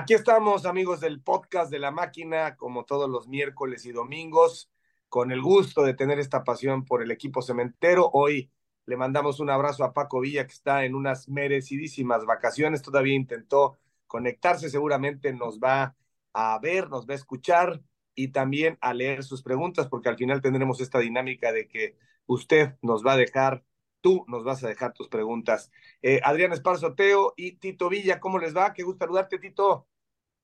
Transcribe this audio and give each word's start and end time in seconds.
Aquí 0.00 0.14
estamos, 0.14 0.64
amigos 0.64 1.00
del 1.00 1.20
podcast 1.20 1.72
de 1.72 1.80
la 1.80 1.90
máquina, 1.90 2.54
como 2.56 2.84
todos 2.84 3.10
los 3.10 3.26
miércoles 3.26 3.84
y 3.84 3.90
domingos, 3.90 4.70
con 5.08 5.32
el 5.32 5.42
gusto 5.42 5.82
de 5.82 5.92
tener 5.92 6.20
esta 6.20 6.44
pasión 6.44 6.84
por 6.84 7.02
el 7.02 7.10
equipo 7.10 7.42
cementero. 7.42 8.08
Hoy 8.12 8.48
le 8.86 8.96
mandamos 8.96 9.40
un 9.40 9.50
abrazo 9.50 9.82
a 9.82 9.92
Paco 9.92 10.20
Villa, 10.20 10.46
que 10.46 10.52
está 10.52 10.84
en 10.84 10.94
unas 10.94 11.28
merecidísimas 11.28 12.24
vacaciones. 12.26 12.80
Todavía 12.80 13.16
intentó 13.16 13.76
conectarse, 14.06 14.70
seguramente 14.70 15.32
nos 15.32 15.58
va 15.58 15.96
a 16.32 16.56
ver, 16.60 16.88
nos 16.90 17.08
va 17.08 17.14
a 17.14 17.16
escuchar 17.16 17.82
y 18.14 18.28
también 18.28 18.78
a 18.80 18.94
leer 18.94 19.24
sus 19.24 19.42
preguntas, 19.42 19.88
porque 19.88 20.10
al 20.10 20.16
final 20.16 20.40
tendremos 20.40 20.80
esta 20.80 21.00
dinámica 21.00 21.50
de 21.50 21.66
que 21.66 21.96
usted 22.26 22.76
nos 22.82 23.04
va 23.04 23.14
a 23.14 23.16
dejar 23.16 23.64
tú 24.00 24.24
nos 24.28 24.44
vas 24.44 24.62
a 24.64 24.68
dejar 24.68 24.92
tus 24.92 25.08
preguntas. 25.08 25.70
Eh, 26.02 26.20
Adrián 26.22 26.52
Esparzo 26.52 26.94
Teo 26.94 27.34
y 27.36 27.56
Tito 27.56 27.88
Villa, 27.88 28.20
¿cómo 28.20 28.38
les 28.38 28.56
va? 28.56 28.72
Qué 28.72 28.82
gusto 28.82 29.04
saludarte, 29.04 29.38
Tito. 29.38 29.88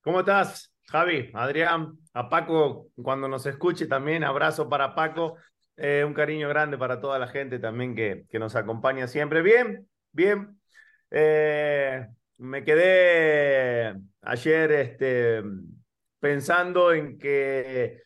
¿Cómo 0.01 0.19
estás, 0.19 0.73
Javi? 0.87 1.31
Adrián, 1.33 1.97
a 2.13 2.29
Paco, 2.29 2.89
cuando 3.01 3.27
nos 3.27 3.45
escuche 3.45 3.87
también, 3.87 4.23
abrazo 4.23 4.69
para 4.69 4.93
Paco. 4.95 5.35
Eh, 5.77 6.03
un 6.05 6.13
cariño 6.13 6.47
grande 6.47 6.77
para 6.77 7.01
toda 7.01 7.19
la 7.19 7.27
gente 7.27 7.59
también 7.59 7.95
que, 7.95 8.25
que 8.29 8.39
nos 8.39 8.55
acompaña 8.55 9.07
siempre. 9.07 9.41
Bien, 9.41 9.87
bien. 10.11 10.59
Eh, 11.11 12.07
me 12.37 12.63
quedé 12.63 13.95
ayer 14.21 14.71
este, 14.71 15.43
pensando 16.19 16.93
en 16.93 17.17
que 17.17 18.01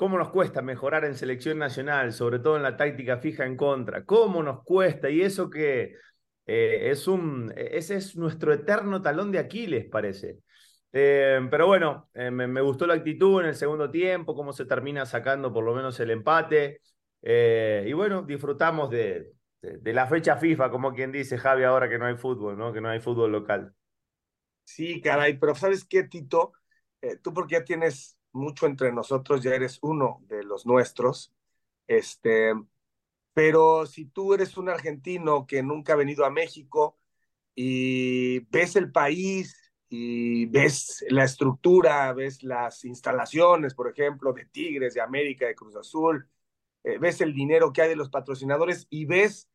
¿Cómo 0.00 0.16
nos 0.16 0.30
cuesta 0.30 0.62
mejorar 0.62 1.04
en 1.04 1.14
selección 1.14 1.58
nacional, 1.58 2.14
sobre 2.14 2.38
todo 2.38 2.56
en 2.56 2.62
la 2.62 2.74
táctica 2.74 3.18
fija 3.18 3.44
en 3.44 3.54
contra? 3.54 4.02
¿Cómo 4.06 4.42
nos 4.42 4.64
cuesta? 4.64 5.10
Y 5.10 5.20
eso 5.20 5.50
que 5.50 5.94
eh, 6.46 6.90
es 6.90 7.06
un, 7.06 7.52
ese 7.54 7.96
es 7.96 8.16
nuestro 8.16 8.54
eterno 8.54 9.02
talón 9.02 9.30
de 9.30 9.40
Aquiles, 9.40 9.84
parece. 9.90 10.38
Eh, 10.90 11.46
pero 11.50 11.66
bueno, 11.66 12.08
eh, 12.14 12.30
me, 12.30 12.62
gustó 12.62 12.86
la 12.86 12.94
actitud 12.94 13.42
en 13.42 13.48
el 13.48 13.54
segundo 13.54 13.90
tiempo, 13.90 14.34
cómo 14.34 14.54
se 14.54 14.64
termina 14.64 15.04
sacando 15.04 15.52
por 15.52 15.64
lo 15.64 15.74
menos 15.74 16.00
el 16.00 16.12
empate. 16.12 16.80
y 17.20 17.92
bueno, 17.92 18.22
disfrutamos 18.22 18.88
de, 18.88 19.34
de, 19.60 19.92
la 19.92 20.06
fecha 20.06 20.38
FIFA, 20.38 20.70
como 20.70 20.94
quien 20.94 21.12
dice 21.12 21.36
Javi 21.36 21.64
ahora 21.64 21.90
que 21.90 21.98
no 21.98 22.06
hay 22.06 22.16
fútbol, 22.16 22.56
¿no? 22.56 22.72
que 22.72 22.80
no 22.80 22.88
hay 22.88 23.00
fútbol 23.00 23.32
local. 23.32 23.74
Sí, 24.64 25.02
caray, 25.02 25.36
pero 25.36 25.54
¿sabes 25.54 25.84
qué, 25.84 26.04
Tito? 26.04 26.52
tú 27.22 27.34
porque 27.34 27.56
ya 27.56 27.64
tienes 27.64 28.19
mucho 28.32 28.66
entre 28.66 28.92
nosotros, 28.92 29.42
ya 29.42 29.54
eres 29.54 29.78
uno 29.82 30.22
de 30.28 30.44
los 30.44 30.66
nuestros. 30.66 31.32
Este, 31.86 32.52
pero 33.32 33.86
si 33.86 34.06
tú 34.06 34.34
eres 34.34 34.56
un 34.56 34.68
argentino 34.68 35.46
que 35.46 35.62
nunca 35.62 35.94
ha 35.94 35.96
venido 35.96 36.24
a 36.24 36.30
México 36.30 36.98
y 37.54 38.40
ves 38.50 38.76
el 38.76 38.92
país 38.92 39.72
y 39.88 40.46
ves 40.46 41.04
la 41.08 41.24
estructura, 41.24 42.12
ves 42.12 42.42
las 42.42 42.84
instalaciones, 42.84 43.74
por 43.74 43.90
ejemplo, 43.90 44.32
de 44.32 44.46
Tigres, 44.46 44.94
de 44.94 45.00
América, 45.00 45.46
de 45.46 45.54
Cruz 45.54 45.76
Azul, 45.76 46.28
eh, 46.84 46.98
ves 46.98 47.20
el 47.20 47.34
dinero 47.34 47.72
que 47.72 47.82
hay 47.82 47.88
de 47.90 47.96
los 47.96 48.10
patrocinadores 48.10 48.86
y 48.90 49.04
ves 49.04 49.48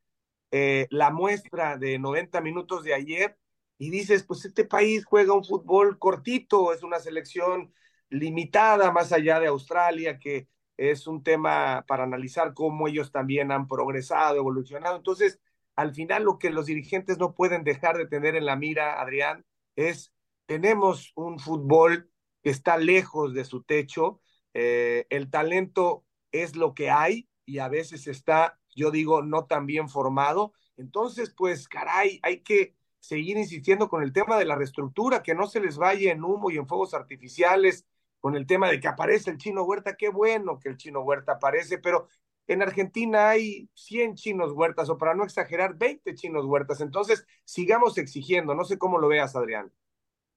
eh, 0.51 0.87
la 0.89 1.11
muestra 1.11 1.77
de 1.77 1.99
90 1.99 2.41
minutos 2.41 2.83
de 2.83 2.93
ayer 2.93 3.37
y 3.77 3.89
dices, 3.89 4.23
pues 4.23 4.45
este 4.45 4.65
país 4.65 5.05
juega 5.05 5.33
un 5.33 5.43
fútbol 5.43 5.99
cortito, 5.99 6.73
es 6.73 6.83
una 6.83 6.99
selección 6.99 7.73
limitada 8.09 8.91
más 8.91 9.11
allá 9.11 9.39
de 9.39 9.47
Australia, 9.47 10.19
que 10.19 10.47
es 10.77 11.07
un 11.07 11.23
tema 11.23 11.85
para 11.87 12.03
analizar 12.03 12.53
cómo 12.53 12.87
ellos 12.87 13.11
también 13.11 13.51
han 13.51 13.67
progresado, 13.67 14.37
evolucionado. 14.37 14.97
Entonces, 14.97 15.39
al 15.75 15.93
final 15.93 16.23
lo 16.23 16.37
que 16.37 16.49
los 16.49 16.65
dirigentes 16.65 17.17
no 17.17 17.33
pueden 17.33 17.63
dejar 17.63 17.97
de 17.97 18.07
tener 18.07 18.35
en 18.35 18.45
la 18.45 18.55
mira, 18.55 19.01
Adrián, 19.01 19.45
es 19.75 20.13
tenemos 20.45 21.11
un 21.15 21.39
fútbol 21.39 22.11
que 22.43 22.49
está 22.49 22.77
lejos 22.77 23.33
de 23.33 23.45
su 23.45 23.63
techo, 23.63 24.21
eh, 24.53 25.07
el 25.09 25.29
talento 25.29 26.05
es 26.31 26.55
lo 26.55 26.73
que 26.73 26.89
hay 26.89 27.27
y 27.45 27.59
a 27.59 27.67
veces 27.67 28.07
está, 28.07 28.59
yo 28.75 28.91
digo, 28.91 29.21
no 29.21 29.45
tan 29.45 29.65
bien 29.65 29.89
formado. 29.89 30.53
Entonces, 30.77 31.33
pues, 31.35 31.67
caray, 31.67 32.19
hay 32.23 32.41
que 32.41 32.75
seguir 32.99 33.37
insistiendo 33.37 33.89
con 33.89 34.03
el 34.03 34.13
tema 34.13 34.37
de 34.37 34.45
la 34.45 34.55
reestructura, 34.55 35.23
que 35.23 35.35
no 35.35 35.47
se 35.47 35.59
les 35.59 35.77
vaya 35.77 36.11
en 36.11 36.23
humo 36.23 36.51
y 36.51 36.57
en 36.57 36.67
fuegos 36.67 36.93
artificiales, 36.93 37.85
con 38.19 38.35
el 38.35 38.47
tema 38.47 38.69
de 38.69 38.79
que 38.79 38.87
aparece 38.87 39.31
el 39.31 39.37
chino 39.37 39.63
Huerta, 39.63 39.95
qué 39.95 40.09
bueno 40.09 40.59
que 40.59 40.69
el 40.69 40.77
chino 40.77 41.01
Huerta 41.01 41.33
aparece, 41.33 41.77
pero 41.77 42.07
en 42.47 42.61
Argentina 42.61 43.29
hay 43.29 43.69
100 43.73 44.15
chinos 44.15 44.51
huertas, 44.53 44.89
o 44.89 44.97
para 44.97 45.15
no 45.15 45.23
exagerar, 45.23 45.75
20 45.75 46.13
chinos 46.15 46.45
huertas. 46.45 46.79
Entonces, 46.81 47.25
sigamos 47.43 47.97
exigiendo. 47.97 48.53
No 48.53 48.65
sé 48.65 48.77
cómo 48.77 48.99
lo 48.99 49.07
veas, 49.07 49.35
Adrián. 49.35 49.71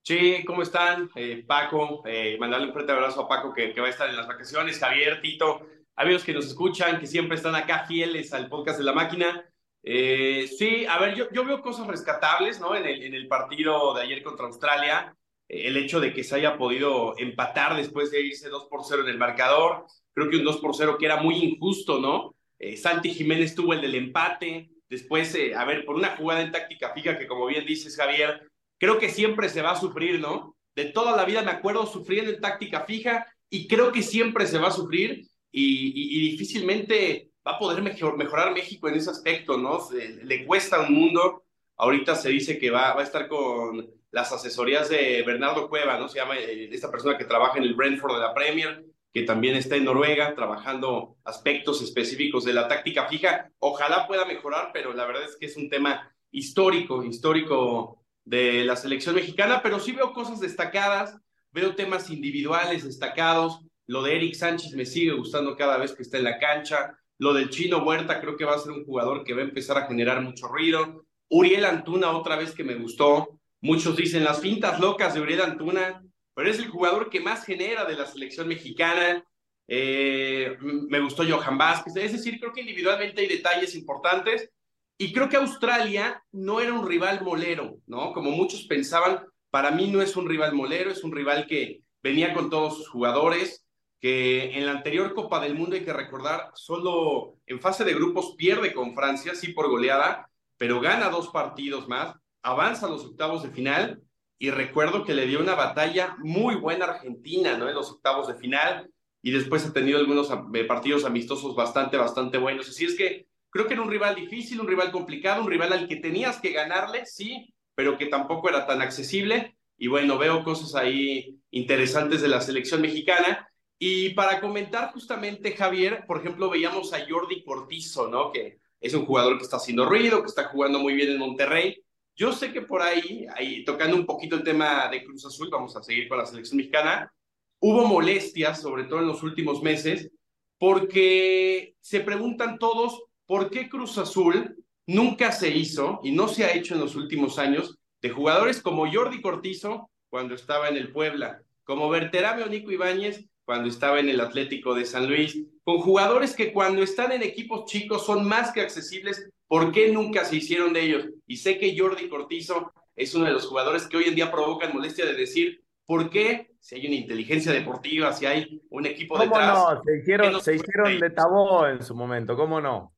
Sí, 0.02 0.42
¿cómo 0.46 0.62
están? 0.62 1.10
Eh, 1.16 1.44
Paco, 1.46 2.02
eh, 2.06 2.38
mandarle 2.40 2.68
un 2.68 2.72
fuerte 2.72 2.92
abrazo 2.92 3.22
a 3.22 3.28
Paco 3.28 3.52
que, 3.52 3.78
va 3.78 3.88
a 3.88 3.90
estar 3.90 4.08
en 4.08 4.16
las 4.16 4.26
vacaciones, 4.26 4.78
Javier, 4.78 5.20
Tito, 5.20 5.66
amigos 5.96 6.24
que 6.24 6.32
nos 6.32 6.46
escuchan, 6.46 6.98
que 6.98 7.06
siempre 7.06 7.36
están 7.36 7.54
acá 7.54 7.84
fieles 7.86 8.32
al 8.32 8.48
podcast 8.48 8.78
de 8.78 8.84
la 8.84 8.94
máquina. 8.94 9.44
Eh, 9.82 10.48
sí, 10.56 10.86
a 10.86 10.98
ver, 10.98 11.14
yo, 11.14 11.30
yo 11.30 11.44
veo 11.44 11.60
cosas 11.60 11.86
rescatables, 11.86 12.58
¿no? 12.58 12.74
En 12.74 12.86
el 12.86 13.28
partido 13.28 13.92
de 13.92 14.02
ayer 14.02 14.22
contra 14.22 14.46
Australia 14.46 15.14
el 15.48 15.76
hecho 15.76 16.00
de 16.00 16.12
que 16.12 16.24
se 16.24 16.34
haya 16.34 16.58
podido 16.58 17.18
empatar 17.18 17.76
después 17.76 18.10
de 18.10 18.20
irse 18.20 18.48
2 18.48 18.66
por 18.68 18.84
0 18.84 19.02
en 19.02 19.08
el 19.08 19.18
marcador. 19.18 19.86
Creo 20.12 20.28
que 20.28 20.36
un 20.36 20.44
2 20.44 20.58
por 20.58 20.74
0 20.74 20.96
que 20.98 21.06
era 21.06 21.22
muy 21.22 21.36
injusto, 21.36 21.98
¿no? 21.98 22.34
Eh, 22.58 22.76
Santi 22.76 23.10
Jiménez 23.10 23.54
tuvo 23.54 23.72
el 23.72 23.80
del 23.80 23.94
empate. 23.94 24.70
Después, 24.88 25.34
eh, 25.34 25.54
a 25.54 25.64
ver, 25.64 25.84
por 25.84 25.96
una 25.96 26.16
jugada 26.16 26.42
en 26.42 26.52
táctica 26.52 26.92
fija 26.92 27.18
que, 27.18 27.26
como 27.26 27.46
bien 27.46 27.64
dices, 27.64 27.96
Javier, 27.96 28.50
creo 28.78 28.98
que 28.98 29.08
siempre 29.08 29.48
se 29.48 29.62
va 29.62 29.72
a 29.72 29.80
sufrir, 29.80 30.20
¿no? 30.20 30.56
De 30.74 30.86
toda 30.86 31.16
la 31.16 31.24
vida 31.24 31.42
me 31.42 31.50
acuerdo 31.50 31.86
sufriendo 31.86 32.30
en 32.30 32.40
táctica 32.40 32.84
fija 32.84 33.26
y 33.50 33.66
creo 33.66 33.90
que 33.90 34.02
siempre 34.02 34.46
se 34.46 34.58
va 34.58 34.68
a 34.68 34.72
sufrir 34.72 35.26
y, 35.50 36.30
difícilmente 36.30 37.30
va 37.46 37.52
a 37.52 37.58
poder 37.58 37.82
mejorar 37.82 38.52
México 38.52 38.88
en 38.88 38.94
ese 38.96 39.10
aspecto, 39.10 39.56
¿no? 39.56 39.80
le 39.90 40.44
cuesta 40.44 40.80
un 40.80 40.94
mundo. 40.94 41.44
Ahorita 41.76 42.14
se 42.14 42.28
dice 42.28 42.58
que 42.58 42.70
va, 42.70 42.92
va 42.94 43.00
a 43.00 43.04
estar 43.04 43.26
con 43.28 43.97
las 44.10 44.32
asesorías 44.32 44.88
de 44.88 45.22
Bernardo 45.22 45.68
Cueva, 45.68 45.98
¿no? 45.98 46.08
Se 46.08 46.18
llama 46.18 46.38
eh, 46.38 46.68
esta 46.72 46.90
persona 46.90 47.18
que 47.18 47.24
trabaja 47.24 47.58
en 47.58 47.64
el 47.64 47.74
Brentford 47.74 48.14
de 48.14 48.20
la 48.20 48.34
Premier, 48.34 48.84
que 49.12 49.22
también 49.22 49.56
está 49.56 49.76
en 49.76 49.84
Noruega 49.84 50.34
trabajando 50.34 51.16
aspectos 51.24 51.82
específicos 51.82 52.44
de 52.44 52.52
la 52.52 52.68
táctica 52.68 53.08
fija. 53.08 53.50
Ojalá 53.58 54.06
pueda 54.06 54.24
mejorar, 54.24 54.70
pero 54.72 54.92
la 54.92 55.06
verdad 55.06 55.24
es 55.24 55.36
que 55.36 55.46
es 55.46 55.56
un 55.56 55.68
tema 55.68 56.14
histórico, 56.30 57.02
histórico 57.04 58.04
de 58.24 58.64
la 58.64 58.76
selección 58.76 59.14
mexicana, 59.14 59.62
pero 59.62 59.80
sí 59.80 59.92
veo 59.92 60.12
cosas 60.12 60.40
destacadas, 60.40 61.18
veo 61.50 61.74
temas 61.74 62.10
individuales 62.10 62.84
destacados. 62.84 63.60
Lo 63.86 64.02
de 64.02 64.16
Eric 64.16 64.34
Sánchez 64.34 64.74
me 64.74 64.84
sigue 64.84 65.12
gustando 65.12 65.56
cada 65.56 65.78
vez 65.78 65.92
que 65.92 66.02
está 66.02 66.18
en 66.18 66.24
la 66.24 66.38
cancha. 66.38 66.98
Lo 67.18 67.32
del 67.32 67.48
Chino 67.48 67.82
Huerta 67.84 68.20
creo 68.20 68.36
que 68.36 68.44
va 68.44 68.54
a 68.54 68.58
ser 68.58 68.72
un 68.72 68.84
jugador 68.84 69.24
que 69.24 69.32
va 69.32 69.40
a 69.40 69.44
empezar 69.44 69.78
a 69.78 69.86
generar 69.86 70.20
mucho 70.20 70.46
ruido. 70.46 71.06
Uriel 71.30 71.64
Antuna 71.64 72.10
otra 72.10 72.36
vez 72.36 72.52
que 72.52 72.64
me 72.64 72.74
gustó. 72.74 73.37
Muchos 73.60 73.96
dicen 73.96 74.24
las 74.24 74.40
fintas 74.40 74.78
locas 74.78 75.14
de 75.14 75.20
Uriel 75.20 75.42
Antuna, 75.42 76.02
pero 76.34 76.50
es 76.50 76.58
el 76.58 76.68
jugador 76.68 77.10
que 77.10 77.20
más 77.20 77.44
genera 77.44 77.84
de 77.84 77.96
la 77.96 78.06
selección 78.06 78.46
mexicana. 78.46 79.24
Eh, 79.66 80.56
me 80.60 81.00
gustó 81.00 81.24
Johan 81.28 81.58
Vázquez. 81.58 81.96
Es 81.96 82.12
decir, 82.12 82.38
creo 82.38 82.52
que 82.52 82.60
individualmente 82.60 83.20
hay 83.20 83.26
detalles 83.26 83.74
importantes. 83.74 84.48
Y 84.96 85.12
creo 85.12 85.28
que 85.28 85.36
Australia 85.36 86.22
no 86.32 86.60
era 86.60 86.72
un 86.72 86.86
rival 86.86 87.22
molero, 87.22 87.78
¿no? 87.86 88.12
Como 88.12 88.30
muchos 88.30 88.64
pensaban, 88.64 89.24
para 89.50 89.70
mí 89.70 89.88
no 89.88 90.02
es 90.02 90.16
un 90.16 90.28
rival 90.28 90.54
molero, 90.54 90.90
es 90.90 91.04
un 91.04 91.12
rival 91.12 91.46
que 91.46 91.82
venía 92.02 92.34
con 92.34 92.50
todos 92.50 92.76
sus 92.76 92.88
jugadores, 92.88 93.64
que 94.00 94.56
en 94.56 94.66
la 94.66 94.72
anterior 94.72 95.14
Copa 95.14 95.40
del 95.40 95.54
Mundo 95.54 95.76
hay 95.76 95.84
que 95.84 95.92
recordar, 95.92 96.50
solo 96.54 97.36
en 97.46 97.60
fase 97.60 97.84
de 97.84 97.94
grupos 97.94 98.34
pierde 98.36 98.72
con 98.72 98.94
Francia, 98.94 99.34
sí 99.34 99.52
por 99.52 99.68
goleada, 99.68 100.28
pero 100.56 100.80
gana 100.80 101.10
dos 101.10 101.28
partidos 101.28 101.88
más 101.88 102.16
avanza 102.42 102.86
a 102.86 102.90
los 102.90 103.04
octavos 103.04 103.42
de 103.42 103.50
final 103.50 104.02
y 104.38 104.50
recuerdo 104.50 105.04
que 105.04 105.14
le 105.14 105.26
dio 105.26 105.40
una 105.40 105.54
batalla 105.54 106.16
muy 106.18 106.54
buena 106.54 106.86
a 106.86 106.90
Argentina, 106.94 107.56
¿no? 107.56 107.68
En 107.68 107.74
los 107.74 107.90
octavos 107.90 108.28
de 108.28 108.34
final 108.34 108.90
y 109.22 109.32
después 109.32 109.66
ha 109.66 109.72
tenido 109.72 109.98
algunos 109.98 110.30
eh, 110.30 110.64
partidos 110.64 111.04
amistosos 111.04 111.56
bastante, 111.56 111.96
bastante 111.96 112.38
buenos. 112.38 112.68
Así 112.68 112.84
es 112.84 112.94
que 112.94 113.26
creo 113.50 113.66
que 113.66 113.74
era 113.74 113.82
un 113.82 113.90
rival 113.90 114.14
difícil, 114.14 114.60
un 114.60 114.68
rival 114.68 114.92
complicado, 114.92 115.42
un 115.42 115.50
rival 115.50 115.72
al 115.72 115.88
que 115.88 115.96
tenías 115.96 116.40
que 116.40 116.52
ganarle, 116.52 117.04
sí, 117.04 117.52
pero 117.74 117.98
que 117.98 118.06
tampoco 118.06 118.48
era 118.48 118.66
tan 118.66 118.80
accesible. 118.80 119.56
Y 119.76 119.88
bueno, 119.88 120.18
veo 120.18 120.44
cosas 120.44 120.74
ahí 120.74 121.36
interesantes 121.50 122.22
de 122.22 122.28
la 122.28 122.40
selección 122.40 122.80
mexicana. 122.80 123.48
Y 123.78 124.10
para 124.10 124.40
comentar 124.40 124.92
justamente, 124.92 125.56
Javier, 125.56 126.04
por 126.06 126.18
ejemplo, 126.18 126.50
veíamos 126.50 126.92
a 126.92 127.04
Jordi 127.08 127.44
Cortizo, 127.44 128.08
¿no? 128.08 128.32
Que 128.32 128.58
es 128.80 128.94
un 128.94 129.06
jugador 129.06 129.38
que 129.38 129.44
está 129.44 129.56
haciendo 129.56 129.88
ruido, 129.88 130.20
que 130.20 130.28
está 130.28 130.44
jugando 130.44 130.78
muy 130.78 130.94
bien 130.94 131.10
en 131.10 131.18
Monterrey 131.18 131.82
yo 132.18 132.32
sé 132.32 132.52
que 132.52 132.62
por 132.62 132.82
ahí, 132.82 133.28
tocando 133.64 133.94
un 133.94 134.04
poquito 134.04 134.34
el 134.34 134.42
tema 134.42 134.88
de 134.88 135.04
Cruz 135.04 135.24
Azul, 135.24 135.48
vamos 135.50 135.76
a 135.76 135.82
seguir 135.84 136.08
con 136.08 136.18
la 136.18 136.26
selección 136.26 136.56
mexicana, 136.56 137.12
hubo 137.60 137.86
molestias, 137.86 138.60
sobre 138.60 138.84
todo 138.84 138.98
en 138.98 139.06
los 139.06 139.22
últimos 139.22 139.62
meses, 139.62 140.10
porque 140.58 141.76
se 141.80 142.00
preguntan 142.00 142.58
todos 142.58 143.04
por 143.24 143.50
qué 143.50 143.68
Cruz 143.68 143.96
Azul 143.98 144.64
nunca 144.84 145.30
se 145.30 145.50
hizo 145.50 146.00
y 146.02 146.10
no 146.10 146.26
se 146.26 146.44
ha 146.44 146.52
hecho 146.54 146.74
en 146.74 146.80
los 146.80 146.96
últimos 146.96 147.38
años 147.38 147.78
de 148.02 148.10
jugadores 148.10 148.60
como 148.60 148.92
Jordi 148.92 149.20
Cortizo 149.20 149.88
cuando 150.08 150.34
estaba 150.34 150.68
en 150.68 150.76
el 150.76 150.90
Puebla, 150.90 151.42
como 151.62 151.88
Berterame 151.88 152.42
o 152.42 152.48
Nico 152.48 152.72
Ibáñez 152.72 153.26
cuando 153.48 153.70
estaba 153.70 153.98
en 153.98 154.10
el 154.10 154.20
Atlético 154.20 154.74
de 154.74 154.84
San 154.84 155.08
Luis, 155.08 155.42
con 155.64 155.78
jugadores 155.78 156.36
que 156.36 156.52
cuando 156.52 156.82
están 156.82 157.12
en 157.12 157.22
equipos 157.22 157.64
chicos 157.64 158.04
son 158.04 158.28
más 158.28 158.52
que 158.52 158.60
accesibles, 158.60 159.26
¿por 159.46 159.72
qué 159.72 159.90
nunca 159.90 160.26
se 160.26 160.36
hicieron 160.36 160.74
de 160.74 160.82
ellos? 160.82 161.06
Y 161.26 161.38
sé 161.38 161.56
que 161.56 161.74
Jordi 161.74 162.10
Cortizo 162.10 162.70
es 162.94 163.14
uno 163.14 163.24
de 163.24 163.32
los 163.32 163.46
jugadores 163.46 163.86
que 163.86 163.96
hoy 163.96 164.04
en 164.04 164.16
día 164.16 164.30
provocan 164.30 164.74
molestia 164.74 165.06
de 165.06 165.14
decir, 165.14 165.64
¿por 165.86 166.10
qué? 166.10 166.50
Si 166.60 166.74
hay 166.74 166.88
una 166.88 166.96
inteligencia 166.96 167.50
deportiva, 167.50 168.12
si 168.12 168.26
hay 168.26 168.60
un 168.68 168.84
equipo 168.84 169.14
¿Cómo 169.14 169.24
detrás. 169.24 169.56
no? 169.56 169.82
Se 169.82 169.96
hicieron, 169.96 170.40
se 170.42 170.54
hicieron 170.54 171.00
de 171.00 171.08
tabó 171.08 171.66
en 171.66 171.82
su 171.82 171.94
momento, 171.94 172.36
¿cómo 172.36 172.60
no? 172.60 172.92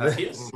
Así 0.00 0.24
es. 0.24 0.50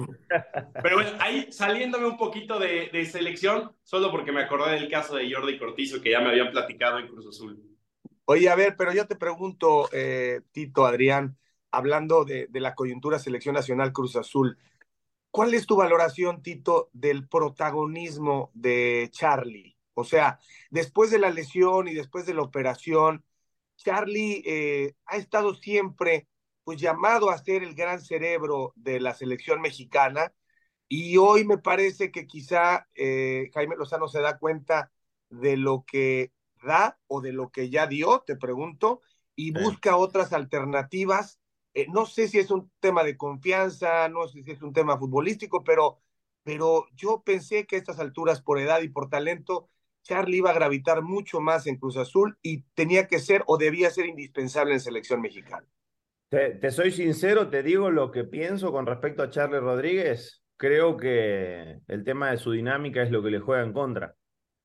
Pero 0.82 0.96
bueno, 0.96 1.11
ahí 1.20 1.50
saliéndome 1.50 2.05
un 2.05 2.19
poquito 2.19 2.58
de, 2.58 2.90
de, 2.93 3.06
selección, 3.06 3.73
solo 3.82 4.11
porque 4.11 4.31
me 4.31 4.43
acordé 4.43 4.73
del 4.73 4.90
caso 4.90 5.17
de 5.17 5.32
Jordi 5.32 5.58
Cortizo 5.58 6.02
que 6.02 6.11
ya 6.11 6.20
me 6.20 6.29
habían 6.29 6.50
platicado 6.50 6.99
en 6.99 7.08
Cruz 7.08 7.26
Azul. 7.26 7.72
Oye, 8.25 8.49
a 8.49 8.55
ver, 8.55 8.77
pero 8.77 8.93
yo 8.93 9.07
te 9.07 9.17
pregunto, 9.17 9.89
eh, 9.93 10.43
Tito, 10.53 10.87
Adrián, 10.87 11.39
hablando 11.71 12.25
de, 12.25 12.49
la 12.53 12.75
coyuntura 12.75 13.19
Selección 13.19 13.55
Nacional 13.55 13.93
Cruz 13.93 14.17
Azul, 14.17 14.59
¿cuál 15.31 15.55
es 15.55 15.67
tu 15.67 15.77
valoración, 15.77 16.43
Tito, 16.43 16.91
del 16.93 17.29
protagonismo 17.29 18.51
de 18.55 19.09
Charlie? 19.13 19.77
O 19.95 20.05
sea, 20.05 20.39
después 20.71 21.11
de 21.11 21.19
la 21.19 21.31
lesión 21.31 21.89
y 21.89 21.95
después 21.95 22.27
de 22.27 22.35
la 22.35 22.43
operación, 22.43 23.25
Charlie 23.77 24.43
eh, 24.47 24.95
ha 25.07 25.17
estado 25.17 25.55
siempre 25.55 26.29
pues 26.65 26.81
llamado 26.81 27.31
a 27.31 27.39
ser 27.39 27.63
el 27.65 27.75
gran 27.75 28.01
cerebro 28.01 28.73
de 28.77 29.01
la 29.01 29.15
selección 29.15 29.61
mexicana 29.61 30.33
y 30.89 31.17
hoy 31.17 31.45
me 31.45 31.59
parece 31.59 32.13
que 32.13 32.27
quizá 32.27 32.89
eh, 32.95 33.51
Jaime 33.55 33.77
Lozano 33.77 34.09
se 34.09 34.21
da 34.21 34.39
cuenta 34.39 34.93
de 35.31 35.57
lo 35.57 35.85
que 35.87 36.33
da 36.64 36.99
o 37.06 37.20
de 37.20 37.32
lo 37.32 37.50
que 37.50 37.70
ya 37.70 37.87
dio, 37.87 38.23
te 38.26 38.37
pregunto, 38.37 39.00
y 39.35 39.50
busca 39.53 39.97
otras 39.97 40.32
alternativas. 40.32 41.41
Eh, 41.75 41.87
no 41.88 42.06
sé 42.06 42.29
si 42.29 42.38
es 42.38 42.50
un 42.50 42.70
tema 42.81 43.03
de 43.05 43.17
confianza, 43.17 44.09
no 44.09 44.29
sé 44.29 44.43
si 44.43 44.50
es 44.50 44.62
un 44.62 44.73
tema 44.73 44.99
futbolístico, 44.99 45.64
pero, 45.64 46.00
pero 46.43 46.87
yo 46.94 47.23
pensé 47.25 47.67
que 47.67 47.76
a 47.76 47.79
estas 47.79 47.99
alturas, 47.99 48.43
por 48.43 48.59
edad 48.59 48.82
y 48.82 48.88
por 48.88 49.09
talento, 49.09 49.69
Charlie 50.03 50.38
iba 50.38 50.50
a 50.50 50.55
gravitar 50.55 51.03
mucho 51.03 51.41
más 51.41 51.67
en 51.67 51.76
Cruz 51.76 51.97
Azul 51.97 52.37
y 52.43 52.62
tenía 52.75 53.06
que 53.06 53.20
ser 53.20 53.43
o 53.47 53.56
debía 53.56 53.91
ser 53.91 54.06
indispensable 54.06 54.75
en 54.75 54.81
selección 54.81 55.20
mexicana. 55.20 55.67
Te, 56.29 56.50
te, 56.50 56.70
soy 56.70 56.91
sincero, 56.91 57.49
te 57.49 57.62
digo 57.62 57.91
lo 57.91 58.11
que 58.11 58.25
pienso 58.25 58.73
con 58.73 58.87
respecto 58.87 59.23
a 59.23 59.31
Charlie 59.31 59.61
Rodríguez. 59.61 60.43
Creo 60.56 60.97
que 60.97 61.81
el 61.88 62.05
tema 62.05 62.31
de 62.31 62.38
su 62.38 62.53
dinámica 62.53 63.03
es 63.03 63.11
lo 63.11 63.23
que 63.23 63.31
le 63.31 63.41
juega 63.41 63.62
en 63.62 63.73
contra. 63.73 64.17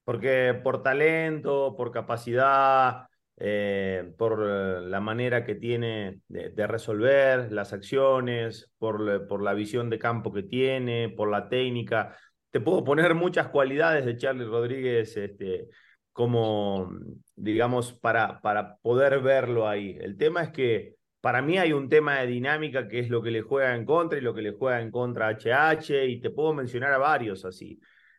Porque 0.08 0.58
por 0.64 0.82
talento, 0.84 1.76
por 1.76 1.92
capacidad, 1.92 3.08
eh, 3.36 4.14
por 4.18 4.40
la 4.40 5.02
manera 5.02 5.44
que 5.44 5.56
tiene 5.56 6.22
de, 6.30 6.50
de 6.52 6.66
resolver 6.66 7.52
las 7.52 7.74
acciones, 7.74 8.72
por, 8.78 9.28
por, 9.28 9.44
la 9.44 9.54
visión 9.54 9.90
de 9.90 10.00
campo 10.00 10.32
que 10.32 10.44
tiene, 10.44 11.10
por 11.10 11.30
la 11.30 11.50
técnica. 11.50 12.16
Te 12.52 12.62
puedo 12.62 12.86
poner 12.86 13.16
muchas 13.16 13.50
cualidades 13.50 14.06
de 14.06 14.16
Charlie 14.16 14.46
Rodríguez 14.46 15.18
este, 15.18 15.68
como, 16.14 16.90
digamos, 17.36 17.92
para, 17.92 18.40
para 18.40 18.78
poder 18.78 19.20
verlo 19.20 19.68
ahí. 19.68 19.98
El 20.00 20.16
tema 20.16 20.42
es 20.42 20.52
que 20.52 20.96
para 21.20 21.42
mí 21.42 21.58
hay 21.58 21.74
un 21.74 21.90
tema 21.90 22.20
de 22.22 22.28
dinámica 22.28 22.88
que 22.88 23.00
es 23.00 23.10
lo 23.10 23.22
que 23.22 23.32
le 23.32 23.42
juega 23.42 23.76
en 23.76 23.84
contra 23.84 24.18
y 24.18 24.22
lo 24.22 24.34
que 24.34 24.42
le 24.42 24.54
juega 24.54 24.80
en 24.80 24.90
contra 24.90 25.28
a 25.28 25.32
HH, 25.32 26.06
y 26.08 26.22
te 26.22 26.30
puedo 26.30 26.54
mencionar 26.54 26.94
a 26.94 26.98
varios 26.98 27.44
así. 27.44 27.78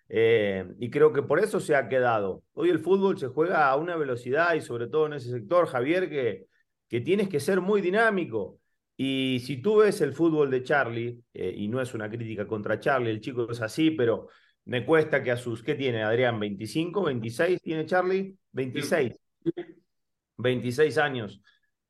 Eh, 0.09 0.65
y 0.79 0.91
creo 0.91 1.13
que 1.13 1.23
por 1.23 1.39
eso 1.39 1.61
se 1.61 1.77
ha 1.77 1.89
quedado. 1.89 2.43
Hoy 2.55 2.71
el 2.71 2.79
fútbol 2.79 3.19
se 3.19 3.29
juega 3.29 3.69
a 3.69 3.77
una 3.77 3.97
velocidad 3.97 4.55
y 4.55 4.61
sobre 4.61 4.87
todo 4.89 5.07
en 5.07 5.15
ese 5.15 5.31
sector, 5.31 5.67
Javier, 5.67 6.09
que, 6.09 6.47
que 6.89 7.01
tienes 7.01 7.29
que 7.29 7.41
ser 7.41 7.61
muy 7.61 7.81
dinámico. 7.81 8.59
Y 8.97 9.41
si 9.45 9.59
tú 9.63 9.77
ves 9.77 10.01
el 10.01 10.13
fútbol 10.13 10.51
de 10.51 10.63
Charlie, 10.63 11.21
eh, 11.33 11.55
y 11.57 11.69
no 11.69 11.81
es 11.81 11.95
una 11.95 12.11
crítica 12.11 12.47
contra 12.47 12.81
Charlie, 12.81 13.11
el 13.11 13.21
chico 13.21 13.51
es 13.51 13.61
así, 13.61 13.93
pero 13.93 14.29
me 14.65 14.85
cuesta 14.85 15.23
que 15.23 15.31
a 15.31 15.37
sus, 15.37 15.63
¿qué 15.63 15.75
tiene 15.75 16.03
Adrián? 16.03 16.41
¿25, 16.41 17.05
26 17.05 17.63
tiene 17.63 17.87
Charlie? 17.87 18.37
26. 18.53 19.15
26 20.37 20.99
años. 20.99 21.41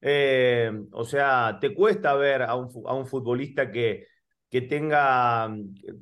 Eh, 0.01 0.71
o 0.93 1.05
sea, 1.05 1.59
te 1.61 1.75
cuesta 1.75 2.15
ver 2.15 2.43
a 2.43 2.55
un, 2.55 2.69
a 2.87 2.95
un 2.95 3.07
futbolista 3.07 3.71
que, 3.71 4.07
que, 4.51 4.63
tenga, 4.63 5.55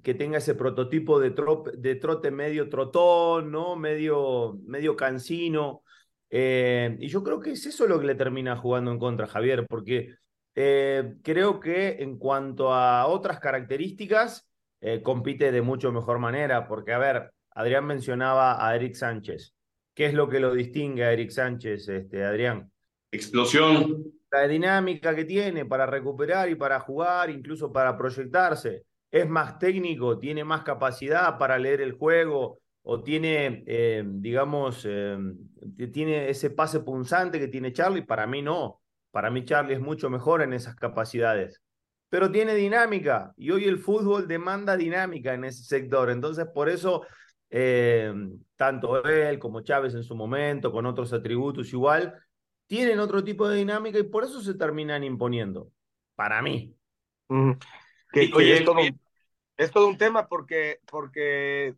que 0.02 0.14
tenga 0.14 0.38
ese 0.38 0.54
prototipo 0.54 1.18
de, 1.18 1.30
trop, 1.30 1.68
de 1.68 1.96
trote 1.96 2.30
medio 2.30 2.68
trotón, 2.68 3.50
¿no? 3.50 3.76
medio, 3.76 4.58
medio 4.64 4.96
cansino. 4.96 5.82
Eh, 6.30 6.96
y 7.00 7.08
yo 7.08 7.22
creo 7.22 7.40
que 7.40 7.52
es 7.52 7.66
eso 7.66 7.86
lo 7.86 8.00
que 8.00 8.06
le 8.06 8.14
termina 8.14 8.56
jugando 8.56 8.90
en 8.90 8.98
contra, 8.98 9.26
Javier, 9.26 9.66
porque 9.68 10.14
eh, 10.54 11.16
creo 11.22 11.60
que 11.60 12.02
en 12.02 12.18
cuanto 12.18 12.72
a 12.72 13.06
otras 13.06 13.40
características, 13.40 14.48
eh, 14.80 15.02
compite 15.02 15.52
de 15.52 15.62
mucho 15.62 15.92
mejor 15.92 16.18
manera, 16.18 16.66
porque, 16.66 16.92
a 16.92 16.98
ver, 16.98 17.32
Adrián 17.50 17.86
mencionaba 17.86 18.66
a 18.66 18.74
Eric 18.76 18.94
Sánchez. 18.94 19.54
¿Qué 19.94 20.06
es 20.06 20.14
lo 20.14 20.28
que 20.28 20.40
lo 20.40 20.52
distingue 20.54 21.04
a 21.04 21.12
Eric 21.12 21.30
Sánchez, 21.30 21.88
este, 21.88 22.24
Adrián? 22.24 22.70
Explosión. 23.16 24.12
La 24.30 24.46
dinámica 24.46 25.14
que 25.14 25.24
tiene 25.24 25.64
para 25.64 25.86
recuperar 25.86 26.48
y 26.50 26.54
para 26.54 26.80
jugar, 26.80 27.30
incluso 27.30 27.72
para 27.72 27.96
proyectarse. 27.96 28.84
Es 29.10 29.28
más 29.28 29.58
técnico, 29.58 30.18
tiene 30.18 30.44
más 30.44 30.62
capacidad 30.62 31.38
para 31.38 31.58
leer 31.58 31.80
el 31.80 31.92
juego 31.92 32.58
o 32.82 33.02
tiene, 33.02 33.64
eh, 33.66 34.04
digamos, 34.06 34.84
eh, 34.88 35.18
tiene 35.92 36.28
ese 36.28 36.50
pase 36.50 36.80
punzante 36.80 37.40
que 37.40 37.48
tiene 37.48 37.72
Charlie. 37.72 38.02
Para 38.02 38.26
mí 38.26 38.42
no. 38.42 38.80
Para 39.10 39.30
mí 39.30 39.44
Charlie 39.44 39.74
es 39.74 39.80
mucho 39.80 40.10
mejor 40.10 40.42
en 40.42 40.52
esas 40.52 40.76
capacidades. 40.76 41.62
Pero 42.08 42.30
tiene 42.30 42.54
dinámica 42.54 43.32
y 43.36 43.50
hoy 43.50 43.64
el 43.64 43.78
fútbol 43.78 44.28
demanda 44.28 44.76
dinámica 44.76 45.34
en 45.34 45.44
ese 45.44 45.64
sector. 45.64 46.10
Entonces, 46.10 46.46
por 46.54 46.68
eso, 46.68 47.04
eh, 47.50 48.12
tanto 48.54 49.02
él 49.04 49.38
como 49.38 49.62
Chávez 49.62 49.94
en 49.94 50.04
su 50.04 50.14
momento, 50.14 50.70
con 50.70 50.86
otros 50.86 51.12
atributos 51.12 51.72
igual, 51.72 52.14
tienen 52.66 52.98
otro 52.98 53.22
tipo 53.22 53.48
de 53.48 53.58
dinámica 53.58 53.98
y 53.98 54.04
por 54.04 54.24
eso 54.24 54.40
se 54.40 54.54
terminan 54.54 55.04
imponiendo, 55.04 55.70
para 56.14 56.42
mí. 56.42 56.74
Mm. 57.28 57.52
Que, 58.12 58.30
que 58.30 58.56
es, 58.56 58.64
todo 58.64 58.80
un, 58.80 59.00
es, 59.56 59.70
todo 59.70 59.88
un, 59.88 59.98
tema 59.98 60.28
porque, 60.28 60.80
porque 60.86 61.76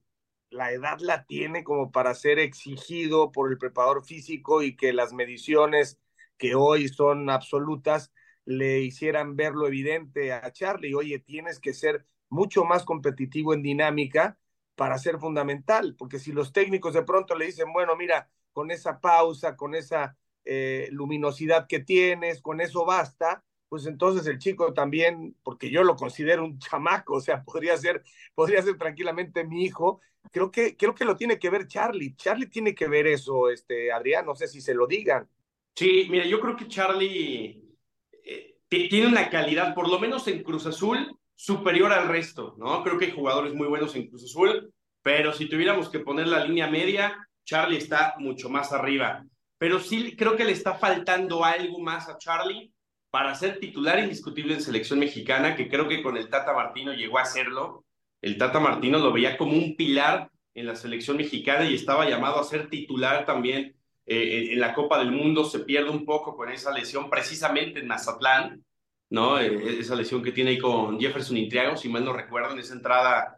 la 0.51 0.73
edad 0.73 0.99
la 1.01 1.25
tiene 1.25 1.65
como 1.65 1.91
para 1.91 2.15
ser 2.15 2.39
exigido 2.39 3.33
por 3.33 3.51
el 3.51 3.59
preparador 3.59 4.05
físico 4.05 4.63
y 4.63 4.77
que 4.77 4.93
las 4.93 5.13
mediciones 5.13 5.99
que 6.37 6.55
hoy 6.55 6.89
son 6.89 7.29
absolutas 7.31 8.13
le 8.45 8.81
hicieran 8.81 9.37
ver 9.37 9.53
lo 9.53 9.67
evidente 9.67 10.33
a 10.33 10.51
Charlie. 10.53 10.95
Oye, 10.95 11.19
tienes 11.19 11.61
que 11.61 11.75
ser 11.75 12.07
mucho 12.31 12.65
más 12.65 12.85
competitivo 12.85 13.53
en 13.53 13.63
dinámica 13.63 14.39
para 14.75 14.99
ser 14.99 15.19
fundamental, 15.19 15.97
porque 15.99 16.19
si 16.19 16.33
los 16.33 16.53
técnicos 16.53 16.95
de 16.95 17.03
pronto 17.03 17.35
le 17.35 17.47
dicen, 17.47 17.73
bueno, 17.73 17.97
mira, 17.97 18.31
con 18.53 18.71
esa 18.71 19.01
pausa, 19.01 19.57
con 19.57 19.75
esa 19.75 20.17
eh, 20.51 20.89
luminosidad 20.93 21.67
que 21.67 21.81
tienes, 21.81 22.41
con 22.41 22.63
eso 22.63 22.87
basta, 22.87 23.45
pues 23.69 23.85
entonces 23.85 24.27
el 24.27 24.39
chico 24.39 24.73
también, 24.73 25.37
porque 25.43 25.71
yo 25.71 25.85
lo 25.85 25.95
considero 25.95 26.43
un 26.43 26.59
chamaco, 26.59 27.17
o 27.17 27.21
sea, 27.21 27.43
podría 27.45 27.77
ser, 27.77 28.03
podría 28.35 28.63
ser 28.63 28.79
tranquilamente 28.79 29.45
mi 29.45 29.65
hijo, 29.65 30.01
creo 30.33 30.51
que, 30.51 30.75
creo 30.75 30.95
que 30.95 31.05
lo 31.05 31.17
tiene 31.17 31.39
que 31.39 31.51
ver 31.51 31.67
Charlie, 31.67 32.17
Charlie 32.17 32.47
tiene 32.47 32.75
que 32.75 32.89
ver 32.89 33.07
eso, 33.07 33.51
este, 33.51 33.93
Adrián, 33.93 34.25
no 34.25 34.35
sé 34.35 34.49
si 34.49 34.63
se 34.63 34.73
lo 34.73 34.87
digan. 34.87 35.29
Sí, 35.77 36.09
mira, 36.11 36.25
yo 36.25 36.41
creo 36.41 36.57
que 36.57 36.67
Charlie 36.67 37.63
eh, 38.25 38.57
tiene 38.71 39.07
una 39.07 39.29
calidad, 39.29 39.75
por 39.75 39.87
lo 39.87 39.99
menos 39.99 40.27
en 40.29 40.43
Cruz 40.43 40.65
Azul, 40.65 41.15
superior 41.35 41.93
al 41.93 42.09
resto, 42.09 42.55
¿no? 42.57 42.83
Creo 42.83 42.99
que 42.99 43.05
hay 43.05 43.13
jugadores 43.13 43.53
muy 43.53 43.69
buenos 43.69 43.95
en 43.97 44.09
Cruz 44.09 44.25
Azul, 44.25 44.73
pero 45.03 45.35
si 45.35 45.47
tuviéramos 45.47 45.91
que 45.91 46.01
poner 46.01 46.27
la 46.27 46.43
línea 46.43 46.69
media, 46.69 47.29
Charlie 47.45 47.77
está 47.77 48.15
mucho 48.19 48.49
más 48.49 48.73
arriba 48.73 49.27
pero 49.59 49.81
sí 49.81 50.17
creo 50.17 50.37
que 50.37 50.45
le 50.45 50.53
está 50.53 50.75
faltando 50.75 51.45
algo 51.45 51.79
más 51.81 52.09
a 52.09 52.17
Charlie 52.17 52.73
para 53.11 53.35
ser 53.35 53.59
titular 53.59 53.99
indiscutible 53.99 54.55
en 54.55 54.63
selección 54.63 54.99
mexicana, 54.99 55.57
que 55.57 55.69
creo 55.69 55.89
que 55.89 56.03
con 56.03 56.17
el 56.17 56.29
Tata 56.29 56.53
Martino 56.53 56.93
llegó 56.93 57.19
a 57.19 57.23
hacerlo. 57.23 57.85
El 58.21 58.39
Tata 58.39 58.61
Martino 58.61 58.99
lo 58.99 59.13
veía 59.13 59.37
como 59.37 59.53
un 59.53 59.77
pilar 59.77 60.31
en 60.55 60.67
la 60.67 60.77
selección 60.77 61.17
mexicana 61.17 61.65
y 61.65 61.75
estaba 61.75 62.09
llamado 62.09 62.39
a 62.39 62.45
ser 62.45 62.69
titular 62.69 63.25
también 63.25 63.75
eh, 64.07 64.49
en 64.53 64.61
la 64.61 64.75
Copa 64.75 64.99
del 64.99 65.13
Mundo. 65.13 65.45
Se 65.45 65.61
pierde 65.61 65.91
un 65.91 66.05
poco 66.05 66.37
con 66.37 66.51
esa 66.51 66.73
lesión 66.73 67.09
precisamente 67.09 67.81
en 67.81 67.89
Mazatlán, 67.89 68.65
¿no? 69.11 69.39
Eh, 69.41 69.79
esa 69.81 69.95
lesión 69.95 70.23
que 70.23 70.33
tiene 70.33 70.51
ahí 70.51 70.59
con 70.59 71.01
Jefferson 71.01 71.37
Intriago, 71.37 71.77
si 71.77 71.89
mal 71.89 72.05
no 72.05 72.13
recuerdo, 72.13 72.53
en 72.53 72.59
esa 72.59 72.75
entrada 72.75 73.38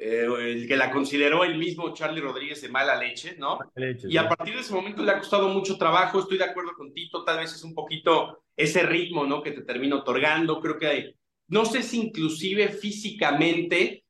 eh, 0.00 0.26
el 0.52 0.66
que 0.66 0.76
la 0.76 0.90
consideró 0.90 1.44
el 1.44 1.58
mismo 1.58 1.92
Charlie 1.92 2.22
Rodríguez 2.22 2.62
de 2.62 2.70
mala 2.70 2.96
leche, 2.96 3.36
¿no? 3.38 3.58
Leche, 3.74 4.08
y 4.08 4.16
a 4.16 4.28
partir 4.28 4.54
de 4.54 4.62
ese 4.62 4.72
momento 4.72 5.02
le 5.02 5.12
ha 5.12 5.18
costado 5.18 5.48
mucho 5.48 5.76
trabajo, 5.76 6.20
estoy 6.20 6.38
de 6.38 6.44
acuerdo 6.44 6.72
con 6.72 6.92
Tito, 6.92 7.22
tal 7.22 7.38
vez 7.38 7.52
es 7.52 7.62
un 7.62 7.74
poquito 7.74 8.42
ese 8.56 8.82
ritmo, 8.82 9.24
¿no? 9.26 9.42
Que 9.42 9.52
te 9.52 9.62
termina 9.62 9.96
otorgando, 9.96 10.60
creo 10.60 10.78
que 10.78 10.86
hay, 10.86 11.14
no 11.48 11.64
sé 11.64 11.82
si 11.82 12.00
inclusive 12.00 12.68
físicamente 12.68 14.02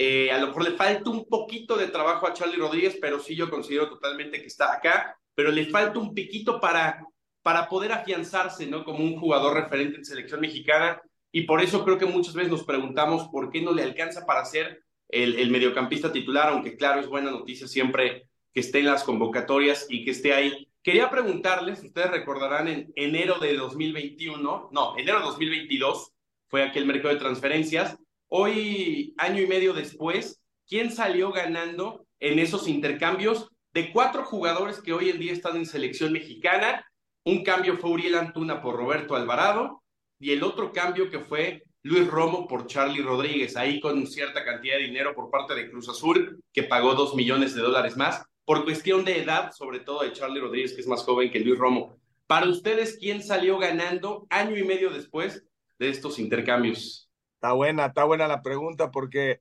Eh, 0.00 0.30
a 0.30 0.38
lo 0.38 0.46
mejor 0.46 0.62
le 0.62 0.76
falta 0.76 1.10
un 1.10 1.24
poquito 1.26 1.76
de 1.76 1.88
trabajo 1.88 2.24
a 2.28 2.32
Charlie 2.32 2.56
Rodríguez, 2.56 2.96
pero 3.00 3.18
sí 3.18 3.34
yo 3.34 3.50
considero 3.50 3.88
totalmente 3.88 4.40
que 4.40 4.46
está 4.46 4.72
acá, 4.72 5.18
pero 5.34 5.50
le 5.50 5.66
falta 5.66 5.98
un 5.98 6.14
piquito 6.14 6.60
para, 6.60 7.02
para 7.42 7.68
poder 7.68 7.90
afianzarse, 7.90 8.68
¿no? 8.68 8.84
Como 8.84 9.02
un 9.02 9.18
jugador 9.18 9.54
referente 9.54 9.96
en 9.96 10.04
selección 10.04 10.40
mexicana. 10.40 11.02
Y 11.32 11.42
por 11.48 11.60
eso 11.60 11.82
creo 11.84 11.98
que 11.98 12.06
muchas 12.06 12.32
veces 12.32 12.48
nos 12.48 12.62
preguntamos 12.62 13.26
por 13.32 13.50
qué 13.50 13.60
no 13.60 13.72
le 13.72 13.82
alcanza 13.82 14.24
para 14.24 14.44
ser 14.44 14.84
el, 15.08 15.50
mediocampista 15.50 16.12
titular, 16.12 16.48
aunque 16.48 16.76
claro, 16.76 17.00
es 17.00 17.06
buena 17.06 17.30
noticia 17.30 17.66
siempre 17.66 18.28
que 18.52 18.60
esté 18.60 18.80
en 18.80 18.86
las 18.86 19.04
convocatorias 19.04 19.86
y 19.88 20.04
que 20.04 20.10
esté 20.10 20.32
ahí. 20.32 20.68
Quería 20.82 21.10
preguntarles, 21.10 21.82
ustedes 21.82 22.10
recordarán 22.10 22.68
en 22.68 22.92
enero 22.94 23.38
de 23.38 23.56
2021, 23.56 24.70
no, 24.72 24.98
enero 24.98 25.18
de 25.18 25.24
2022 25.24 26.12
fue 26.48 26.62
aquel 26.62 26.86
mercado 26.86 27.12
de 27.12 27.20
transferencias. 27.20 27.98
Hoy, 28.28 29.14
año 29.18 29.42
y 29.42 29.46
medio 29.46 29.74
después, 29.74 30.40
¿quién 30.66 30.90
salió 30.90 31.30
ganando 31.30 32.06
en 32.20 32.38
esos 32.38 32.68
intercambios 32.68 33.50
de 33.72 33.92
cuatro 33.92 34.24
jugadores 34.24 34.80
que 34.80 34.92
hoy 34.92 35.10
en 35.10 35.18
día 35.18 35.32
están 35.32 35.56
en 35.56 35.66
selección 35.66 36.12
mexicana? 36.12 36.84
Un 37.24 37.44
cambio 37.44 37.76
fue 37.76 37.90
Uriel 37.90 38.14
Antuna 38.14 38.62
por 38.62 38.76
Roberto 38.76 39.14
Alvarado 39.14 39.82
y 40.18 40.32
el 40.32 40.42
otro 40.42 40.72
cambio 40.72 41.10
que 41.10 41.20
fue 41.20 41.62
Luis 41.88 42.06
Romo 42.06 42.46
por 42.46 42.66
Charlie 42.66 43.00
Rodríguez, 43.00 43.56
ahí 43.56 43.80
con 43.80 44.06
cierta 44.06 44.44
cantidad 44.44 44.76
de 44.76 44.82
dinero 44.82 45.14
por 45.14 45.30
parte 45.30 45.54
de 45.54 45.70
Cruz 45.70 45.88
Azul, 45.88 46.38
que 46.52 46.64
pagó 46.64 46.94
dos 46.94 47.14
millones 47.14 47.54
de 47.54 47.62
dólares 47.62 47.96
más 47.96 48.26
por 48.44 48.64
cuestión 48.64 49.06
de 49.06 49.22
edad, 49.22 49.52
sobre 49.52 49.80
todo 49.80 50.02
de 50.02 50.12
Charlie 50.12 50.40
Rodríguez, 50.40 50.74
que 50.74 50.82
es 50.82 50.86
más 50.86 51.02
joven 51.02 51.30
que 51.30 51.40
Luis 51.40 51.58
Romo. 51.58 51.98
Para 52.26 52.46
ustedes, 52.46 52.98
¿quién 53.00 53.22
salió 53.22 53.56
ganando 53.58 54.26
año 54.28 54.54
y 54.58 54.64
medio 54.64 54.90
después 54.90 55.46
de 55.78 55.88
estos 55.88 56.18
intercambios? 56.18 57.10
Está 57.36 57.52
buena, 57.52 57.86
está 57.86 58.04
buena 58.04 58.28
la 58.28 58.42
pregunta 58.42 58.90
porque, 58.90 59.40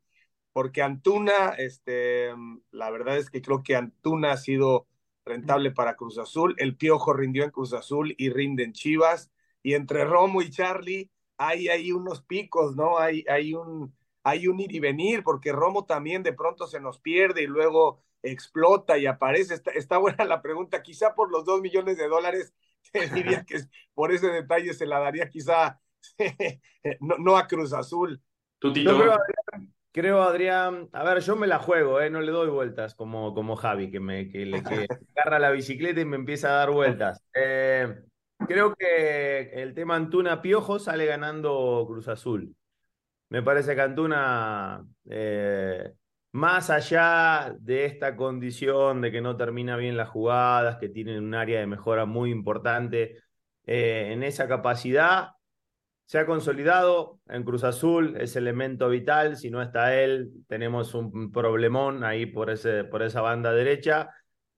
porque 0.53 0.81
Antuna, 0.81 1.49
este, 1.57 2.33
la 2.71 2.89
verdad 2.91 3.17
es 3.17 3.29
que 3.29 3.41
creo 3.41 3.61
que 3.61 3.75
Antuna 3.75 4.31
ha 4.31 4.37
sido 4.37 4.87
rentable 5.25 5.71
para 5.71 5.97
Cruz 5.97 6.17
Azul. 6.17 6.55
El 6.59 6.77
Piojo 6.77 7.11
rindió 7.11 7.43
en 7.43 7.51
Cruz 7.51 7.73
Azul 7.73 8.15
y 8.17 8.29
rinde 8.29 8.63
en 8.63 8.71
Chivas. 8.71 9.31
Y 9.61 9.73
entre 9.73 10.05
Romo 10.05 10.41
y 10.41 10.49
Charlie 10.49 11.09
hay, 11.37 11.67
hay 11.67 11.91
unos 11.91 12.21
picos, 12.21 12.75
¿no? 12.75 12.97
Hay, 12.97 13.23
hay, 13.29 13.53
un, 13.53 13.95
hay 14.23 14.47
un 14.47 14.59
ir 14.59 14.73
y 14.73 14.79
venir, 14.79 15.23
porque 15.23 15.51
Romo 15.51 15.85
también 15.85 16.23
de 16.23 16.33
pronto 16.33 16.67
se 16.67 16.79
nos 16.79 16.99
pierde 16.99 17.43
y 17.43 17.47
luego 17.47 18.03
explota 18.23 18.97
y 18.97 19.05
aparece. 19.05 19.53
Está, 19.53 19.71
está 19.71 19.97
buena 19.97 20.25
la 20.25 20.41
pregunta. 20.41 20.81
Quizá 20.81 21.15
por 21.15 21.31
los 21.31 21.45
dos 21.45 21.61
millones 21.61 21.97
de 21.97 22.07
dólares, 22.07 22.53
te 22.91 23.07
diría 23.09 23.43
que 23.45 23.61
por 23.93 24.11
ese 24.11 24.27
detalle 24.27 24.73
se 24.73 24.85
la 24.85 24.99
daría 24.99 25.29
quizá 25.29 25.79
no, 26.99 27.17
no 27.17 27.37
a 27.37 27.47
Cruz 27.47 27.73
Azul. 27.73 28.21
Yo 28.61 28.71
creo, 28.71 29.13
Adrián, 29.13 29.73
creo, 29.91 30.21
Adrián, 30.23 30.89
a 30.91 31.03
ver, 31.03 31.19
yo 31.19 31.35
me 31.35 31.45
la 31.45 31.59
juego, 31.59 32.01
¿eh? 32.01 32.09
no 32.09 32.21
le 32.21 32.31
doy 32.31 32.49
vueltas 32.49 32.95
como, 32.95 33.33
como 33.35 33.55
Javi, 33.55 33.91
que 33.91 33.99
me 33.99 34.29
que 34.29 34.45
le 34.45 34.63
que 34.63 34.87
agarra 35.15 35.39
la 35.39 35.51
bicicleta 35.51 36.01
y 36.01 36.05
me 36.05 36.15
empieza 36.15 36.49
a 36.49 36.57
dar 36.57 36.71
vueltas. 36.71 37.23
Eh, 37.35 38.01
creo 38.47 38.75
que 38.75 39.51
el 39.61 39.73
tema 39.73 39.95
Antuna 39.95 40.41
Piojo 40.41 40.79
sale 40.79 41.05
ganando 41.05 41.85
Cruz 41.87 42.07
Azul. 42.07 42.55
Me 43.29 43.43
parece 43.43 43.75
que 43.75 43.81
Antuna 43.81 44.85
eh, 45.09 45.93
más 46.31 46.69
allá 46.69 47.55
de 47.59 47.85
esta 47.85 48.15
condición 48.15 49.01
de 49.01 49.11
que 49.11 49.21
no 49.21 49.35
termina 49.37 49.75
bien 49.77 49.97
las 49.97 50.09
jugadas, 50.09 50.77
que 50.77 50.89
tienen 50.89 51.23
un 51.23 51.33
área 51.35 51.59
de 51.59 51.67
mejora 51.67 52.05
muy 52.05 52.31
importante 52.31 53.17
eh, 53.65 54.09
en 54.13 54.23
esa 54.23 54.47
capacidad, 54.47 55.31
se 56.05 56.19
ha 56.19 56.25
consolidado 56.25 57.19
en 57.27 57.43
Cruz 57.43 57.65
Azul, 57.65 58.15
es 58.17 58.35
elemento 58.37 58.87
vital, 58.87 59.35
si 59.35 59.49
no 59.49 59.61
está 59.61 59.93
él, 59.95 60.31
tenemos 60.47 60.93
un 60.93 61.31
problemón 61.33 62.05
ahí 62.05 62.25
por, 62.25 62.49
ese, 62.49 62.85
por 62.85 63.03
esa 63.03 63.21
banda 63.21 63.51
derecha 63.51 64.09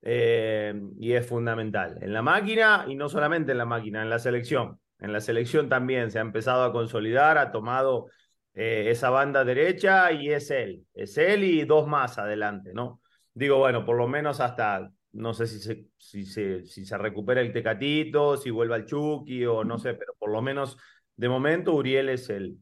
eh, 0.02 0.74
y 1.00 1.14
es 1.14 1.26
fundamental. 1.28 1.98
En 2.02 2.14
la 2.14 2.22
máquina 2.22 2.86
y 2.88 2.96
no 2.96 3.10
solamente 3.10 3.52
en 3.52 3.58
la 3.58 3.66
máquina, 3.66 4.02
en 4.02 4.10
la 4.10 4.20
selección. 4.20 4.80
En 5.00 5.14
la 5.14 5.22
selección 5.22 5.70
también 5.70 6.12
se 6.12 6.20
ha 6.20 6.22
empezado 6.22 6.64
a 6.64 6.74
consolidar, 6.74 7.38
ha 7.38 7.52
tomado 7.52 8.08
eh, 8.54 8.90
esa 8.90 9.10
banda 9.10 9.46
derecha 9.46 10.12
y 10.12 10.32
es 10.32 10.52
él, 10.52 10.86
es 10.94 11.18
él 11.18 11.44
y 11.44 11.64
dos 11.64 11.88
más 11.88 12.18
adelante, 12.18 12.72
¿no? 12.74 13.02
Digo, 13.34 13.58
bueno, 13.58 13.86
por 13.86 13.96
lo 13.96 14.08
menos 14.08 14.42
hasta, 14.42 14.92
no 15.14 15.34
sé 15.34 15.48
si 15.48 15.60
se, 15.60 15.86
si 15.98 16.26
se, 16.26 16.66
si 16.66 16.86
se 16.86 16.98
recupera 16.98 17.42
el 17.42 17.54
Tecatito, 17.54 18.36
si 18.36 18.50
vuelve 18.50 18.76
al 18.76 18.86
Chucky 18.86 19.46
o 19.46 19.64
no 19.64 19.78
sé, 19.78 19.94
pero 19.94 20.14
por 20.18 20.32
lo 20.32 20.42
menos 20.42 20.78
de 21.16 21.30
momento 21.30 21.74
Uriel 21.74 22.10
es 22.10 22.30
el, 22.30 22.58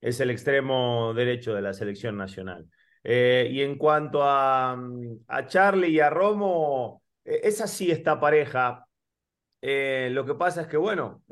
es 0.00 0.20
el 0.20 0.30
extremo 0.30 1.12
derecho 1.14 1.54
de 1.54 1.62
la 1.62 1.72
selección 1.72 2.16
nacional. 2.16 2.66
Eh, 3.02 3.48
y 3.50 3.62
en 3.62 3.76
cuanto 3.76 4.20
a, 4.22 4.78
Charlie 5.46 5.88
y 5.88 6.00
a 6.00 6.10
Romo, 6.10 7.02
eh, 7.24 7.40
esa 7.44 7.66
sí 7.66 7.90
está 7.90 8.20
pareja. 8.20 8.86
lo 9.62 10.24
que 10.24 10.34
pasa 10.34 10.62
es 10.62 10.66
que, 10.68 10.76
bueno, 10.76 11.22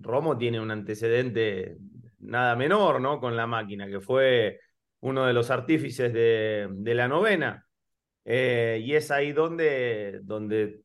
Romo 0.00 0.36
tiene 0.36 0.60
un 0.60 0.70
antecedente 0.70 1.78
nada 2.20 2.56
menor, 2.56 3.00
¿no? 3.00 3.20
Con 3.20 3.36
la 3.36 3.46
máquina, 3.46 3.86
que 3.86 4.00
fue 4.00 4.60
uno 5.00 5.26
de 5.26 5.32
los 5.32 5.50
artífices 5.50 6.12
de, 6.12 6.94
la 6.94 7.08
novena. 7.08 7.66
Eh, 8.24 8.80
y 8.84 8.94
es 8.94 9.10
ahí 9.10 9.32
donde, 9.32 10.20
donde 10.22 10.82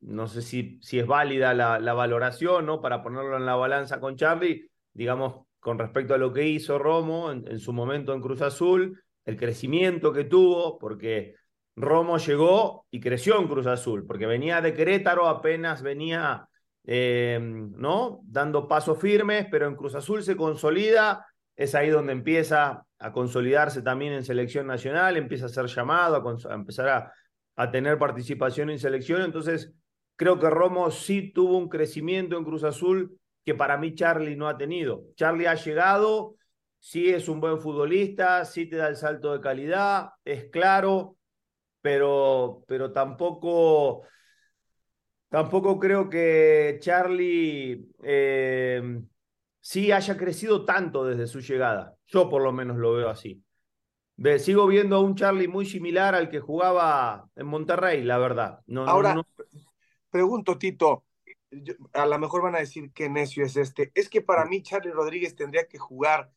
no 0.00 0.28
sé 0.28 0.42
si, 0.42 0.78
si 0.80 0.98
es 0.98 1.06
válida 1.06 1.54
la, 1.54 1.94
valoración, 1.94 2.66
¿no? 2.66 2.80
Para 2.80 3.02
ponerlo 3.02 3.36
en 3.36 3.46
la 3.46 3.56
balanza 3.56 4.00
con 4.00 4.16
Charlie, 4.16 4.70
digamos, 4.92 5.46
con 5.60 5.78
respecto 5.78 6.14
a 6.14 6.18
lo 6.18 6.32
que 6.32 6.46
hizo 6.46 6.78
Romo 6.78 7.32
en 7.32 7.58
su 7.58 7.72
momento 7.72 8.14
en 8.14 8.20
Cruz 8.20 8.42
Azul, 8.42 9.02
el 9.28 9.36
crecimiento 9.36 10.10
que 10.10 10.24
tuvo, 10.24 10.78
porque 10.78 11.34
Romo 11.76 12.16
llegó 12.16 12.86
y 12.90 12.98
creció 12.98 13.38
en 13.38 13.46
Cruz 13.46 13.66
Azul, 13.66 14.06
porque 14.06 14.24
venía 14.24 14.62
de 14.62 14.72
Querétaro, 14.72 15.28
apenas 15.28 15.82
venía 15.82 16.48
eh, 16.84 17.38
¿no? 17.42 18.20
Dando 18.24 18.66
pasos 18.66 18.98
firmes, 18.98 19.46
pero 19.50 19.66
en 19.66 19.76
Cruz 19.76 19.94
Azul 19.94 20.22
se 20.22 20.34
consolida, 20.34 21.26
es 21.54 21.74
ahí 21.74 21.90
donde 21.90 22.12
empieza 22.12 22.86
a 22.98 23.12
consolidarse 23.12 23.82
también 23.82 24.14
en 24.14 24.24
selección 24.24 24.66
nacional, 24.66 25.18
empieza 25.18 25.44
a 25.44 25.50
ser 25.50 25.66
llamado, 25.66 26.16
a, 26.16 26.50
a 26.50 26.54
empezar 26.54 26.88
a, 26.88 27.12
a, 27.56 27.70
tener 27.70 27.98
participación 27.98 28.70
en 28.70 28.78
selección, 28.78 29.20
entonces 29.20 29.74
creo 30.16 30.38
que 30.38 30.48
Romo 30.48 30.90
sí 30.90 31.32
tuvo 31.34 31.58
un 31.58 31.68
crecimiento 31.68 32.38
en 32.38 32.44
Cruz 32.44 32.64
Azul 32.64 33.20
que 33.44 33.54
para 33.54 33.76
mí 33.76 33.94
Charlie 33.94 34.36
no 34.36 34.48
ha 34.48 34.56
tenido. 34.56 35.02
Charlie 35.16 35.46
ha 35.46 35.54
llegado, 35.54 36.37
sí 36.78 37.08
es 37.08 37.28
un 37.28 37.40
buen 37.40 37.58
futbolista, 37.58 38.44
sí 38.44 38.66
te 38.66 38.76
da 38.76 38.88
el 38.88 38.96
salto 38.96 39.32
de 39.32 39.40
calidad, 39.40 40.10
es 40.24 40.50
claro, 40.50 41.16
pero, 41.80 42.64
pero 42.66 42.92
tampoco 42.92 44.02
Tampoco 45.28 45.78
creo 45.78 46.08
que 46.08 46.78
Charlie 46.80 47.86
eh, 48.02 49.00
sí 49.60 49.92
haya 49.92 50.16
crecido 50.16 50.64
tanto 50.64 51.04
desde 51.04 51.26
su 51.26 51.40
llegada. 51.40 51.94
Yo 52.06 52.30
por 52.30 52.42
lo 52.42 52.52
menos 52.52 52.78
lo 52.78 52.94
veo 52.94 53.10
así. 53.10 53.42
Ve, 54.16 54.38
sigo 54.38 54.66
viendo 54.66 54.96
a 54.96 55.00
un 55.00 55.14
Charlie 55.14 55.46
muy 55.46 55.66
similar 55.66 56.14
al 56.14 56.28
que 56.28 56.40
jugaba 56.40 57.28
en 57.36 57.46
Monterrey, 57.46 58.02
la 58.02 58.18
verdad. 58.18 58.60
No, 58.66 58.84
Ahora, 58.86 59.14
no, 59.14 59.26
pregunto, 60.10 60.58
Tito, 60.58 61.04
yo, 61.50 61.74
a 61.92 62.06
lo 62.06 62.18
mejor 62.18 62.42
van 62.42 62.56
a 62.56 62.60
decir 62.60 62.90
qué 62.92 63.08
necio 63.08 63.44
es 63.44 63.56
este. 63.56 63.92
Es 63.94 64.08
que 64.08 64.22
para 64.22 64.46
mí 64.46 64.62
Charlie 64.62 64.90
Rodríguez 64.90 65.36
tendría 65.36 65.68
que 65.68 65.78
jugar 65.78 66.32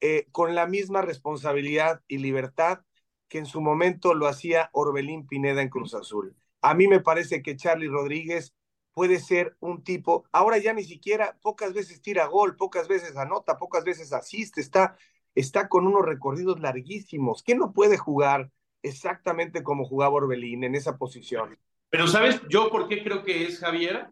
eh, 0.00 0.26
con 0.32 0.54
la 0.54 0.66
misma 0.66 1.02
responsabilidad 1.02 2.02
y 2.08 2.18
libertad 2.18 2.80
que 3.28 3.38
en 3.38 3.46
su 3.46 3.60
momento 3.60 4.14
lo 4.14 4.26
hacía 4.26 4.70
Orbelín 4.72 5.26
Pineda 5.26 5.62
en 5.62 5.68
Cruz 5.68 5.94
Azul. 5.94 6.34
A 6.60 6.74
mí 6.74 6.88
me 6.88 7.00
parece 7.00 7.42
que 7.42 7.56
Charlie 7.56 7.88
Rodríguez 7.88 8.54
puede 8.94 9.20
ser 9.20 9.56
un 9.60 9.84
tipo, 9.84 10.24
ahora 10.32 10.58
ya 10.58 10.72
ni 10.72 10.82
siquiera 10.82 11.38
pocas 11.40 11.72
veces 11.72 12.02
tira 12.02 12.26
gol, 12.26 12.56
pocas 12.56 12.88
veces 12.88 13.16
anota, 13.16 13.56
pocas 13.56 13.84
veces 13.84 14.12
asiste, 14.12 14.60
está, 14.60 14.96
está 15.34 15.68
con 15.68 15.86
unos 15.86 16.04
recorridos 16.04 16.58
larguísimos. 16.60 17.42
¿Qué 17.42 17.54
no 17.54 17.72
puede 17.72 17.96
jugar 17.96 18.50
exactamente 18.82 19.62
como 19.62 19.84
jugaba 19.84 20.14
Orbelín 20.14 20.64
en 20.64 20.74
esa 20.74 20.96
posición? 20.96 21.56
Pero 21.90 22.06
¿sabes 22.08 22.40
yo 22.50 22.70
por 22.70 22.88
qué 22.88 23.02
creo 23.02 23.22
que 23.24 23.44
es 23.44 23.60
Javier? 23.60 24.08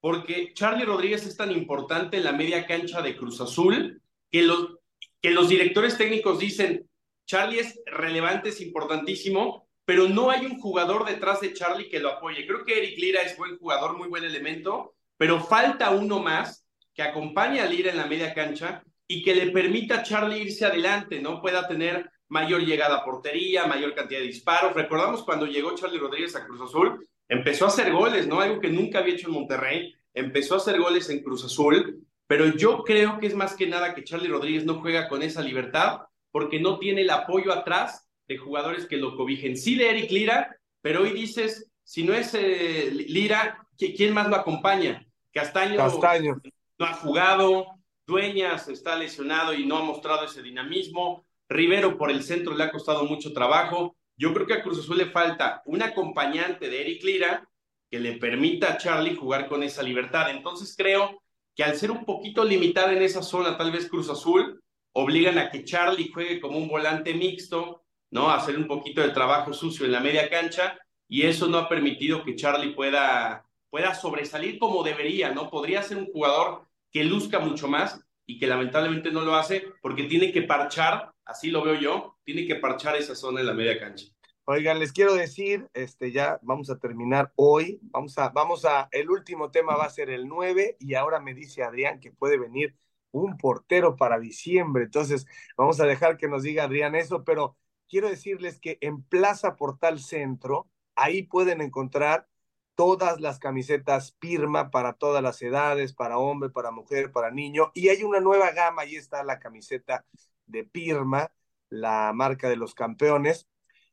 Porque 0.00 0.52
Charlie 0.54 0.84
Rodríguez 0.84 1.26
es 1.26 1.36
tan 1.36 1.50
importante 1.50 2.18
en 2.18 2.24
la 2.24 2.32
media 2.32 2.66
cancha 2.66 3.02
de 3.02 3.16
Cruz 3.16 3.40
Azul 3.40 4.00
que 4.30 4.42
los, 4.42 4.77
que 5.20 5.30
los 5.30 5.48
directores 5.48 5.96
técnicos 5.96 6.38
dicen, 6.38 6.88
Charlie 7.26 7.60
es 7.60 7.80
relevante, 7.86 8.50
es 8.50 8.60
importantísimo, 8.60 9.68
pero 9.84 10.08
no 10.08 10.30
hay 10.30 10.46
un 10.46 10.58
jugador 10.58 11.06
detrás 11.06 11.40
de 11.40 11.52
Charlie 11.52 11.88
que 11.88 12.00
lo 12.00 12.10
apoye. 12.10 12.46
Creo 12.46 12.64
que 12.64 12.78
Eric 12.78 12.98
Lira 12.98 13.22
es 13.22 13.36
buen 13.36 13.58
jugador, 13.58 13.96
muy 13.96 14.08
buen 14.08 14.24
elemento, 14.24 14.94
pero 15.16 15.40
falta 15.40 15.90
uno 15.90 16.20
más 16.20 16.66
que 16.94 17.02
acompañe 17.02 17.60
a 17.60 17.66
Lira 17.66 17.90
en 17.90 17.96
la 17.96 18.06
media 18.06 18.34
cancha 18.34 18.82
y 19.06 19.22
que 19.22 19.34
le 19.34 19.50
permita 19.50 20.00
a 20.00 20.02
Charlie 20.02 20.42
irse 20.42 20.66
adelante, 20.66 21.20
¿no? 21.20 21.40
Pueda 21.40 21.66
tener 21.66 22.10
mayor 22.28 22.62
llegada 22.62 22.98
a 22.98 23.04
portería, 23.04 23.66
mayor 23.66 23.94
cantidad 23.94 24.20
de 24.20 24.26
disparos. 24.26 24.74
Recordamos 24.74 25.24
cuando 25.24 25.46
llegó 25.46 25.74
Charlie 25.74 25.98
Rodríguez 25.98 26.36
a 26.36 26.44
Cruz 26.44 26.60
Azul, 26.60 27.06
empezó 27.28 27.64
a 27.64 27.68
hacer 27.68 27.92
goles, 27.92 28.26
¿no? 28.26 28.40
Algo 28.40 28.60
que 28.60 28.68
nunca 28.68 28.98
había 28.98 29.14
hecho 29.14 29.28
en 29.28 29.34
Monterrey, 29.34 29.94
empezó 30.12 30.54
a 30.54 30.58
hacer 30.58 30.78
goles 30.78 31.08
en 31.10 31.22
Cruz 31.22 31.44
Azul, 31.44 32.06
pero 32.28 32.46
yo 32.54 32.84
creo 32.84 33.18
que 33.18 33.26
es 33.26 33.34
más 33.34 33.56
que 33.56 33.66
nada 33.66 33.94
que 33.94 34.04
Charlie 34.04 34.28
Rodríguez 34.28 34.64
no 34.64 34.80
juega 34.80 35.08
con 35.08 35.22
esa 35.22 35.42
libertad 35.42 36.02
porque 36.30 36.60
no 36.60 36.78
tiene 36.78 37.00
el 37.00 37.10
apoyo 37.10 37.52
atrás 37.52 38.06
de 38.28 38.36
jugadores 38.36 38.86
que 38.86 38.98
lo 38.98 39.16
cobijen. 39.16 39.56
Sí 39.56 39.74
de 39.76 39.90
Eric 39.90 40.10
Lira, 40.10 40.56
pero 40.82 41.02
hoy 41.02 41.12
dices, 41.12 41.72
si 41.82 42.04
no 42.04 42.12
es 42.12 42.34
eh, 42.34 42.90
Lira, 42.92 43.66
¿quién 43.78 44.12
más 44.12 44.28
lo 44.28 44.36
acompaña? 44.36 45.06
Castaño, 45.32 45.78
Castaño 45.78 46.40
no 46.78 46.86
ha 46.86 46.92
jugado, 46.92 47.66
Dueñas 48.06 48.68
está 48.68 48.94
lesionado 48.96 49.54
y 49.54 49.66
no 49.66 49.78
ha 49.78 49.82
mostrado 49.82 50.26
ese 50.26 50.42
dinamismo, 50.42 51.26
Rivero 51.48 51.96
por 51.96 52.10
el 52.10 52.22
centro 52.22 52.54
le 52.54 52.64
ha 52.64 52.70
costado 52.70 53.04
mucho 53.04 53.32
trabajo. 53.32 53.96
Yo 54.18 54.34
creo 54.34 54.46
que 54.46 54.54
a 54.54 54.62
Cruz 54.62 54.80
Azul 54.80 54.98
le 54.98 55.06
falta 55.06 55.62
un 55.64 55.82
acompañante 55.82 56.68
de 56.68 56.82
Eric 56.82 57.02
Lira 57.02 57.48
que 57.90 57.98
le 57.98 58.18
permita 58.18 58.72
a 58.72 58.76
Charlie 58.76 59.16
jugar 59.16 59.48
con 59.48 59.62
esa 59.62 59.82
libertad. 59.82 60.28
Entonces 60.30 60.74
creo 60.76 61.22
que 61.58 61.64
al 61.64 61.76
ser 61.76 61.90
un 61.90 62.04
poquito 62.04 62.44
limitado 62.44 62.92
en 62.92 63.02
esa 63.02 63.20
zona, 63.20 63.58
tal 63.58 63.72
vez 63.72 63.88
Cruz 63.88 64.08
Azul, 64.08 64.62
obligan 64.92 65.38
a 65.38 65.50
que 65.50 65.64
Charlie 65.64 66.08
juegue 66.14 66.40
como 66.40 66.56
un 66.56 66.68
volante 66.68 67.12
mixto, 67.14 67.82
¿no? 68.12 68.30
A 68.30 68.36
hacer 68.36 68.56
un 68.56 68.68
poquito 68.68 69.00
de 69.00 69.08
trabajo 69.08 69.52
sucio 69.52 69.84
en 69.84 69.90
la 69.90 69.98
media 69.98 70.30
cancha 70.30 70.78
y 71.08 71.22
eso 71.22 71.48
no 71.48 71.58
ha 71.58 71.68
permitido 71.68 72.22
que 72.22 72.36
Charlie 72.36 72.74
pueda, 72.74 73.44
pueda 73.70 73.92
sobresalir 73.92 74.60
como 74.60 74.84
debería, 74.84 75.32
¿no? 75.32 75.50
Podría 75.50 75.82
ser 75.82 75.96
un 75.96 76.06
jugador 76.06 76.62
que 76.92 77.02
luzca 77.02 77.40
mucho 77.40 77.66
más 77.66 78.00
y 78.24 78.38
que 78.38 78.46
lamentablemente 78.46 79.10
no 79.10 79.22
lo 79.22 79.34
hace 79.34 79.64
porque 79.82 80.04
tiene 80.04 80.30
que 80.30 80.42
parchar, 80.42 81.10
así 81.24 81.50
lo 81.50 81.64
veo 81.64 81.74
yo, 81.74 82.18
tiene 82.22 82.46
que 82.46 82.54
parchar 82.54 82.94
esa 82.94 83.16
zona 83.16 83.40
en 83.40 83.46
la 83.46 83.54
media 83.54 83.80
cancha. 83.80 84.06
Oigan, 84.50 84.78
les 84.78 84.94
quiero 84.94 85.12
decir, 85.14 85.68
este 85.74 86.10
ya 86.10 86.38
vamos 86.40 86.70
a 86.70 86.78
terminar 86.78 87.34
hoy, 87.36 87.80
vamos 87.82 88.16
a, 88.16 88.30
vamos 88.30 88.64
a, 88.64 88.88
el 88.92 89.10
último 89.10 89.50
tema 89.50 89.76
va 89.76 89.84
a 89.84 89.90
ser 89.90 90.08
el 90.08 90.26
9 90.26 90.78
y 90.80 90.94
ahora 90.94 91.20
me 91.20 91.34
dice 91.34 91.62
Adrián 91.62 92.00
que 92.00 92.12
puede 92.12 92.38
venir 92.38 92.74
un 93.10 93.36
portero 93.36 93.94
para 93.96 94.18
diciembre, 94.18 94.84
entonces 94.84 95.26
vamos 95.54 95.80
a 95.80 95.84
dejar 95.84 96.16
que 96.16 96.28
nos 96.28 96.44
diga 96.44 96.64
Adrián 96.64 96.94
eso, 96.94 97.24
pero 97.24 97.58
quiero 97.90 98.08
decirles 98.08 98.58
que 98.58 98.78
en 98.80 99.02
Plaza 99.02 99.54
Portal 99.54 100.00
Centro, 100.00 100.66
ahí 100.96 101.24
pueden 101.24 101.60
encontrar 101.60 102.26
todas 102.74 103.20
las 103.20 103.38
camisetas 103.38 104.12
Pirma 104.12 104.70
para 104.70 104.94
todas 104.94 105.22
las 105.22 105.42
edades, 105.42 105.92
para 105.92 106.16
hombre, 106.16 106.48
para 106.48 106.70
mujer, 106.70 107.12
para 107.12 107.30
niño. 107.30 107.70
Y 107.74 107.90
hay 107.90 108.02
una 108.02 108.20
nueva 108.20 108.52
gama, 108.52 108.80
ahí 108.80 108.96
está 108.96 109.22
la 109.24 109.38
camiseta 109.40 110.06
de 110.46 110.64
Pirma, 110.64 111.32
la 111.68 112.12
marca 112.14 112.48
de 112.48 112.56
los 112.56 112.74
campeones. 112.74 113.46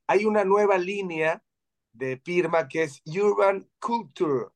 Hay 0.07 0.25
una 0.25 0.43
nueva 0.43 0.77
línea 0.77 1.43
de 1.93 2.17
Pirma 2.17 2.67
que 2.67 2.83
es 2.83 3.01
Urban 3.05 3.69
Culture, 3.79 4.47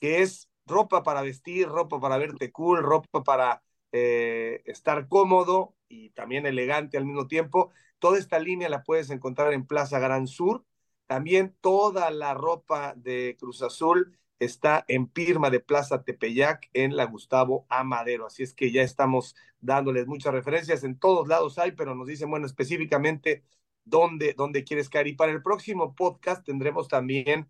que 0.00 0.22
es 0.22 0.48
ropa 0.66 1.02
para 1.02 1.22
vestir, 1.22 1.68
ropa 1.68 2.00
para 2.00 2.18
verte 2.18 2.52
cool, 2.52 2.82
ropa 2.82 3.22
para 3.24 3.62
eh, 3.92 4.62
estar 4.66 5.08
cómodo 5.08 5.74
y 5.88 6.10
también 6.10 6.46
elegante 6.46 6.98
al 6.98 7.06
mismo 7.06 7.26
tiempo. 7.26 7.72
Toda 7.98 8.18
esta 8.18 8.38
línea 8.38 8.68
la 8.68 8.82
puedes 8.82 9.10
encontrar 9.10 9.52
en 9.52 9.66
Plaza 9.66 9.98
Gran 9.98 10.26
Sur 10.26 10.64
también 11.08 11.56
toda 11.62 12.10
la 12.10 12.34
ropa 12.34 12.92
de 12.94 13.36
Cruz 13.40 13.62
Azul 13.62 14.18
está 14.38 14.84
en 14.88 15.08
Pirma 15.08 15.48
de 15.48 15.58
Plaza 15.58 16.04
Tepeyac 16.04 16.68
en 16.74 16.96
la 16.96 17.06
Gustavo 17.06 17.66
Amadero. 17.70 18.26
Así 18.26 18.42
es 18.42 18.52
que 18.52 18.70
ya 18.70 18.82
estamos 18.82 19.34
dándoles 19.58 20.06
muchas 20.06 20.34
referencias. 20.34 20.84
En 20.84 20.98
todos 20.98 21.26
lados 21.26 21.58
hay, 21.58 21.72
pero 21.72 21.94
nos 21.94 22.06
dicen, 22.08 22.28
bueno, 22.30 22.44
específicamente 22.44 23.42
dónde, 23.88 24.34
dónde 24.36 24.64
quieres 24.64 24.88
caer. 24.88 25.06
Y 25.06 25.14
para 25.14 25.32
el 25.32 25.42
próximo 25.42 25.94
podcast 25.94 26.44
tendremos 26.44 26.88
también 26.88 27.48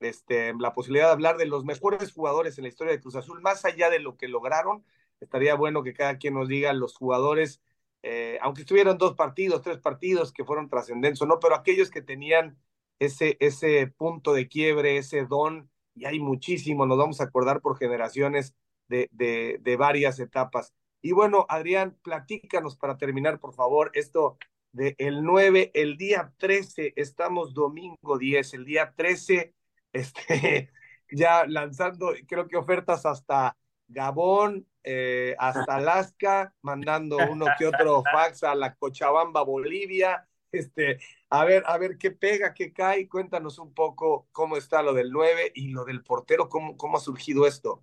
este, 0.00 0.54
la 0.58 0.72
posibilidad 0.72 1.06
de 1.06 1.12
hablar 1.12 1.36
de 1.36 1.46
los 1.46 1.64
mejores 1.64 2.12
jugadores 2.12 2.58
en 2.58 2.64
la 2.64 2.68
historia 2.68 2.92
de 2.92 3.00
Cruz 3.00 3.16
Azul, 3.16 3.40
más 3.40 3.64
allá 3.64 3.90
de 3.90 3.98
lo 3.98 4.16
que 4.16 4.28
lograron. 4.28 4.84
Estaría 5.20 5.54
bueno 5.54 5.82
que 5.82 5.94
cada 5.94 6.18
quien 6.18 6.34
nos 6.34 6.48
diga 6.48 6.72
los 6.72 6.94
jugadores, 6.94 7.60
eh, 8.02 8.38
aunque 8.40 8.60
estuvieron 8.60 8.98
dos 8.98 9.14
partidos, 9.14 9.62
tres 9.62 9.78
partidos 9.78 10.32
que 10.32 10.44
fueron 10.44 10.68
trascendentes 10.68 11.20
o 11.22 11.26
no, 11.26 11.40
pero 11.40 11.56
aquellos 11.56 11.90
que 11.90 12.02
tenían 12.02 12.56
ese, 13.00 13.36
ese 13.40 13.88
punto 13.88 14.32
de 14.32 14.46
quiebre, 14.46 14.96
ese 14.96 15.24
don, 15.26 15.68
y 15.94 16.04
hay 16.04 16.20
muchísimo, 16.20 16.86
nos 16.86 16.98
vamos 16.98 17.20
a 17.20 17.24
acordar 17.24 17.60
por 17.60 17.76
generaciones 17.76 18.54
de, 18.88 19.08
de, 19.10 19.58
de 19.60 19.76
varias 19.76 20.20
etapas. 20.20 20.72
Y 21.02 21.12
bueno, 21.12 21.46
Adrián, 21.48 21.96
platícanos 22.02 22.76
para 22.76 22.96
terminar, 22.96 23.40
por 23.40 23.54
favor, 23.54 23.90
esto 23.94 24.38
de 24.78 24.94
el 24.98 25.24
9, 25.24 25.72
el 25.74 25.96
día 25.96 26.32
13, 26.38 26.92
estamos 26.96 27.52
domingo 27.52 28.16
10, 28.16 28.54
el 28.54 28.64
día 28.64 28.94
13, 28.96 29.52
este, 29.92 30.70
ya 31.10 31.44
lanzando, 31.46 32.14
creo 32.26 32.46
que 32.46 32.56
ofertas 32.56 33.04
hasta 33.04 33.56
Gabón, 33.88 34.66
eh, 34.84 35.34
hasta 35.38 35.76
Alaska, 35.76 36.54
mandando 36.62 37.18
uno 37.28 37.46
que 37.58 37.66
otro 37.66 38.02
fax 38.12 38.44
a 38.44 38.54
la 38.54 38.74
Cochabamba, 38.76 39.42
Bolivia, 39.42 40.26
este, 40.52 41.00
a 41.28 41.44
ver, 41.44 41.64
a 41.66 41.76
ver 41.76 41.98
qué 41.98 42.12
pega, 42.12 42.54
qué 42.54 42.72
cae. 42.72 43.08
Cuéntanos 43.08 43.58
un 43.58 43.74
poco 43.74 44.28
cómo 44.32 44.56
está 44.56 44.80
lo 44.82 44.94
del 44.94 45.10
9 45.10 45.52
y 45.54 45.68
lo 45.68 45.84
del 45.84 46.02
portero, 46.02 46.48
cómo, 46.48 46.76
cómo 46.76 46.98
ha 46.98 47.00
surgido 47.00 47.46
esto. 47.46 47.82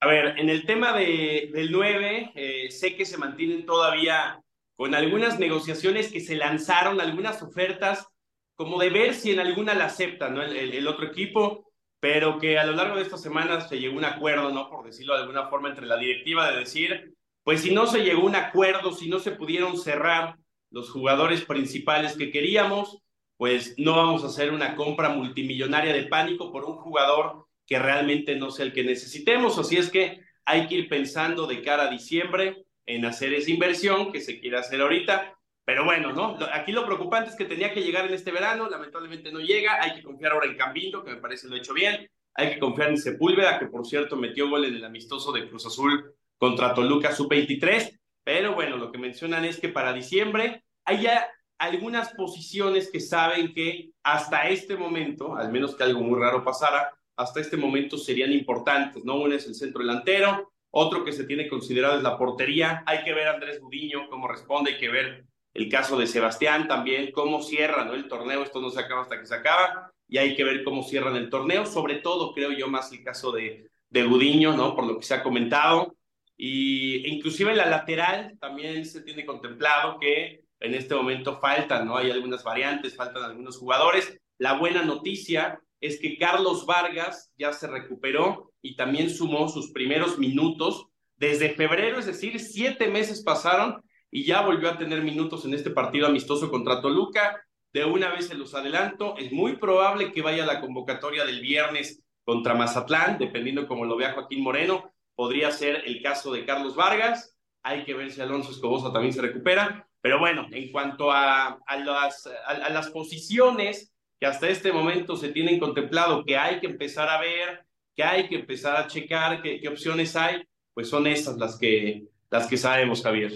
A 0.00 0.06
ver, 0.06 0.38
en 0.38 0.50
el 0.50 0.66
tema 0.66 0.92
de, 0.92 1.50
del 1.52 1.72
9, 1.72 2.32
eh, 2.34 2.70
sé 2.70 2.94
que 2.94 3.06
se 3.06 3.16
mantienen 3.16 3.64
todavía 3.64 4.40
con 4.76 4.94
algunas 4.94 5.38
negociaciones 5.38 6.12
que 6.12 6.20
se 6.20 6.36
lanzaron, 6.36 7.00
algunas 7.00 7.42
ofertas, 7.42 8.06
como 8.54 8.78
de 8.78 8.90
ver 8.90 9.14
si 9.14 9.32
en 9.32 9.40
alguna 9.40 9.74
la 9.74 9.86
aceptan, 9.86 10.34
¿no? 10.34 10.42
El, 10.42 10.56
el, 10.56 10.86
otro 10.86 11.06
equipo, 11.06 11.72
pero 11.98 12.38
que 12.38 12.58
a 12.58 12.66
lo 12.66 12.72
largo 12.72 12.96
de 12.96 13.02
estas 13.02 13.22
semanas 13.22 13.68
se 13.68 13.78
llegó 13.78 13.94
a 13.94 13.98
un 13.98 14.04
acuerdo, 14.04 14.50
¿no? 14.50 14.68
Por 14.68 14.84
decirlo 14.84 15.14
de 15.14 15.22
alguna 15.22 15.48
forma, 15.48 15.70
entre 15.70 15.86
la 15.86 15.96
directiva 15.96 16.50
de 16.50 16.58
decir, 16.58 17.14
pues 17.42 17.62
si 17.62 17.72
no 17.72 17.86
se 17.86 18.02
llegó 18.02 18.22
a 18.22 18.26
un 18.26 18.36
acuerdo, 18.36 18.92
si 18.92 19.08
no 19.08 19.18
se 19.18 19.32
pudieron 19.32 19.78
cerrar 19.78 20.36
los 20.70 20.90
jugadores 20.90 21.44
principales 21.44 22.16
que 22.16 22.30
queríamos, 22.30 22.98
pues 23.36 23.74
no 23.78 23.96
vamos 23.96 24.24
a 24.24 24.28
hacer 24.28 24.52
una 24.52 24.76
compra 24.76 25.10
multimillonaria 25.10 25.92
de 25.92 26.04
pánico 26.04 26.52
por 26.52 26.64
un 26.64 26.76
jugador 26.76 27.46
que 27.66 27.78
realmente 27.78 28.36
no 28.36 28.50
sea 28.50 28.66
el 28.66 28.72
que 28.72 28.84
necesitemos. 28.84 29.58
Así 29.58 29.76
es 29.76 29.90
que 29.90 30.20
hay 30.44 30.68
que 30.68 30.76
ir 30.76 30.88
pensando 30.88 31.46
de 31.46 31.62
cara 31.62 31.84
a 31.84 31.90
diciembre 31.90 32.65
en 32.86 33.04
hacer 33.04 33.34
esa 33.34 33.50
inversión 33.50 34.12
que 34.12 34.20
se 34.20 34.40
quiere 34.40 34.58
hacer 34.58 34.80
ahorita. 34.80 35.36
Pero 35.64 35.84
bueno, 35.84 36.12
¿no? 36.12 36.38
Aquí 36.52 36.70
lo 36.70 36.86
preocupante 36.86 37.30
es 37.30 37.36
que 37.36 37.44
tenía 37.44 37.72
que 37.72 37.82
llegar 37.82 38.06
en 38.06 38.14
este 38.14 38.30
verano, 38.30 38.70
lamentablemente 38.70 39.32
no 39.32 39.40
llega. 39.40 39.82
Hay 39.82 39.96
que 39.96 40.02
confiar 40.02 40.32
ahora 40.32 40.46
en 40.46 40.56
Cambindo, 40.56 41.04
que 41.04 41.10
me 41.10 41.20
parece 41.20 41.48
lo 41.48 41.56
ha 41.56 41.58
hecho 41.58 41.74
bien. 41.74 42.08
Hay 42.34 42.54
que 42.54 42.60
confiar 42.60 42.90
en 42.90 42.98
Sepúlveda, 42.98 43.58
que 43.58 43.66
por 43.66 43.84
cierto 43.84 44.14
metió 44.14 44.48
gol 44.48 44.64
en 44.64 44.74
el 44.74 44.84
amistoso 44.84 45.32
de 45.32 45.48
Cruz 45.48 45.66
Azul 45.66 46.14
contra 46.38 46.72
Toluca 46.72 47.10
Sub-23. 47.10 47.98
Pero 48.22 48.54
bueno, 48.54 48.76
lo 48.76 48.92
que 48.92 48.98
mencionan 48.98 49.44
es 49.44 49.58
que 49.58 49.68
para 49.68 49.92
diciembre 49.92 50.62
hay 50.84 51.02
ya 51.02 51.28
algunas 51.58 52.12
posiciones 52.12 52.90
que 52.90 53.00
saben 53.00 53.52
que 53.52 53.90
hasta 54.02 54.48
este 54.48 54.76
momento, 54.76 55.36
al 55.36 55.50
menos 55.50 55.74
que 55.74 55.82
algo 55.82 56.00
muy 56.00 56.20
raro 56.20 56.44
pasara, 56.44 56.92
hasta 57.16 57.40
este 57.40 57.56
momento 57.56 57.96
serían 57.96 58.32
importantes, 58.32 59.04
¿no? 59.04 59.16
Uno 59.16 59.34
es 59.34 59.46
el 59.46 59.54
centro 59.54 59.80
delantero, 59.80 60.52
otro 60.78 61.04
que 61.04 61.12
se 61.12 61.24
tiene 61.24 61.48
considerado 61.48 61.96
es 61.96 62.02
la 62.02 62.18
portería. 62.18 62.82
Hay 62.84 63.02
que 63.02 63.14
ver 63.14 63.28
a 63.28 63.32
Andrés 63.32 63.60
Budiño 63.60 64.10
cómo 64.10 64.28
responde, 64.28 64.72
hay 64.72 64.78
que 64.78 64.90
ver 64.90 65.24
el 65.54 65.70
caso 65.70 65.96
de 65.96 66.06
Sebastián 66.06 66.68
también, 66.68 67.12
cómo 67.12 67.40
cierra 67.42 67.86
¿no? 67.86 67.94
el 67.94 68.08
torneo, 68.08 68.42
esto 68.42 68.60
no 68.60 68.68
se 68.68 68.80
acaba 68.80 69.00
hasta 69.00 69.18
que 69.18 69.24
se 69.24 69.34
acaba, 69.34 69.90
y 70.06 70.18
hay 70.18 70.36
que 70.36 70.44
ver 70.44 70.62
cómo 70.64 70.82
cierran 70.82 71.16
el 71.16 71.30
torneo, 71.30 71.64
sobre 71.64 71.96
todo 71.96 72.34
creo 72.34 72.52
yo 72.52 72.68
más 72.68 72.92
el 72.92 73.02
caso 73.02 73.32
de, 73.32 73.70
de 73.88 74.04
Budiño, 74.04 74.54
¿no? 74.54 74.76
Por 74.76 74.86
lo 74.86 74.98
que 74.98 75.06
se 75.06 75.14
ha 75.14 75.22
comentado, 75.22 75.96
y 76.36 77.08
inclusive 77.08 77.52
en 77.52 77.56
la 77.56 77.70
lateral 77.70 78.36
también 78.38 78.84
se 78.84 79.00
tiene 79.00 79.24
contemplado 79.24 79.98
que 79.98 80.42
en 80.60 80.74
este 80.74 80.94
momento 80.94 81.38
faltan, 81.40 81.86
¿no? 81.86 81.96
Hay 81.96 82.10
algunas 82.10 82.44
variantes, 82.44 82.94
faltan 82.94 83.22
algunos 83.22 83.56
jugadores. 83.56 84.18
La 84.36 84.58
buena 84.58 84.82
noticia 84.82 85.58
es 85.86 86.00
que 86.00 86.16
Carlos 86.18 86.66
Vargas 86.66 87.32
ya 87.38 87.52
se 87.52 87.66
recuperó 87.66 88.52
y 88.62 88.76
también 88.76 89.10
sumó 89.10 89.48
sus 89.48 89.72
primeros 89.72 90.18
minutos 90.18 90.86
desde 91.16 91.54
febrero, 91.54 91.98
es 91.98 92.06
decir, 92.06 92.38
siete 92.40 92.88
meses 92.88 93.22
pasaron 93.22 93.82
y 94.10 94.24
ya 94.24 94.42
volvió 94.42 94.70
a 94.70 94.78
tener 94.78 95.02
minutos 95.02 95.44
en 95.44 95.54
este 95.54 95.70
partido 95.70 96.06
amistoso 96.06 96.50
contra 96.50 96.80
Toluca. 96.80 97.42
De 97.72 97.84
una 97.84 98.10
vez 98.10 98.28
se 98.28 98.34
los 98.34 98.54
adelanto, 98.54 99.16
es 99.18 99.32
muy 99.32 99.56
probable 99.56 100.12
que 100.12 100.22
vaya 100.22 100.44
a 100.44 100.46
la 100.46 100.60
convocatoria 100.60 101.24
del 101.24 101.40
viernes 101.40 102.02
contra 102.24 102.54
Mazatlán, 102.54 103.18
dependiendo 103.18 103.66
cómo 103.66 103.84
lo 103.84 103.96
vea 103.96 104.12
Joaquín 104.12 104.42
Moreno, 104.42 104.92
podría 105.14 105.50
ser 105.50 105.82
el 105.86 106.02
caso 106.02 106.32
de 106.32 106.44
Carlos 106.44 106.76
Vargas. 106.76 107.36
Hay 107.62 107.84
que 107.84 107.94
ver 107.94 108.10
si 108.10 108.20
Alonso 108.20 108.50
Escobosa 108.50 108.92
también 108.92 109.12
se 109.12 109.22
recupera. 109.22 109.88
Pero 110.00 110.20
bueno, 110.20 110.46
en 110.52 110.70
cuanto 110.70 111.10
a, 111.10 111.58
las 111.68 112.90
posiciones 112.90 113.92
que 114.20 114.26
hasta 114.26 114.48
este 114.48 114.72
momento 114.72 115.16
se 115.16 115.30
tienen 115.30 115.58
contemplado, 115.58 116.24
que 116.24 116.36
hay 116.36 116.60
que 116.60 116.66
empezar 116.66 117.08
a 117.08 117.20
ver, 117.20 117.66
que 117.94 118.02
hay 118.02 118.28
que 118.28 118.36
empezar 118.36 118.76
a 118.76 118.86
checar 118.86 119.42
qué, 119.42 119.60
qué 119.60 119.68
opciones 119.68 120.16
hay, 120.16 120.46
pues 120.74 120.88
son 120.88 121.06
esas 121.06 121.36
las 121.36 121.58
que, 121.58 122.06
las 122.30 122.46
que 122.46 122.56
sabemos, 122.56 123.02
Javier. 123.02 123.32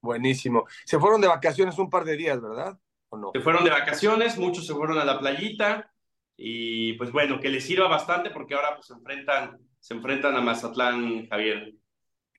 Buenísimo. 0.00 0.66
Se 0.84 0.98
fueron 0.98 1.20
de 1.20 1.28
vacaciones 1.28 1.78
un 1.78 1.90
par 1.90 2.04
de 2.04 2.16
días, 2.16 2.40
¿verdad? 2.40 2.78
¿O 3.08 3.16
no? 3.16 3.30
Se 3.34 3.40
fueron 3.40 3.64
de 3.64 3.70
vacaciones, 3.70 4.38
muchos 4.38 4.66
se 4.66 4.74
fueron 4.74 4.98
a 4.98 5.04
la 5.04 5.18
playita 5.18 5.92
y 6.36 6.92
pues 6.94 7.10
bueno, 7.10 7.40
que 7.40 7.48
les 7.48 7.64
sirva 7.64 7.88
bastante 7.88 8.30
porque 8.30 8.54
ahora 8.54 8.76
pues 8.76 8.86
se 8.86 8.94
enfrentan, 8.94 9.58
se 9.80 9.94
enfrentan 9.94 10.36
a 10.36 10.40
Mazatlán, 10.40 11.26
Javier. 11.28 11.74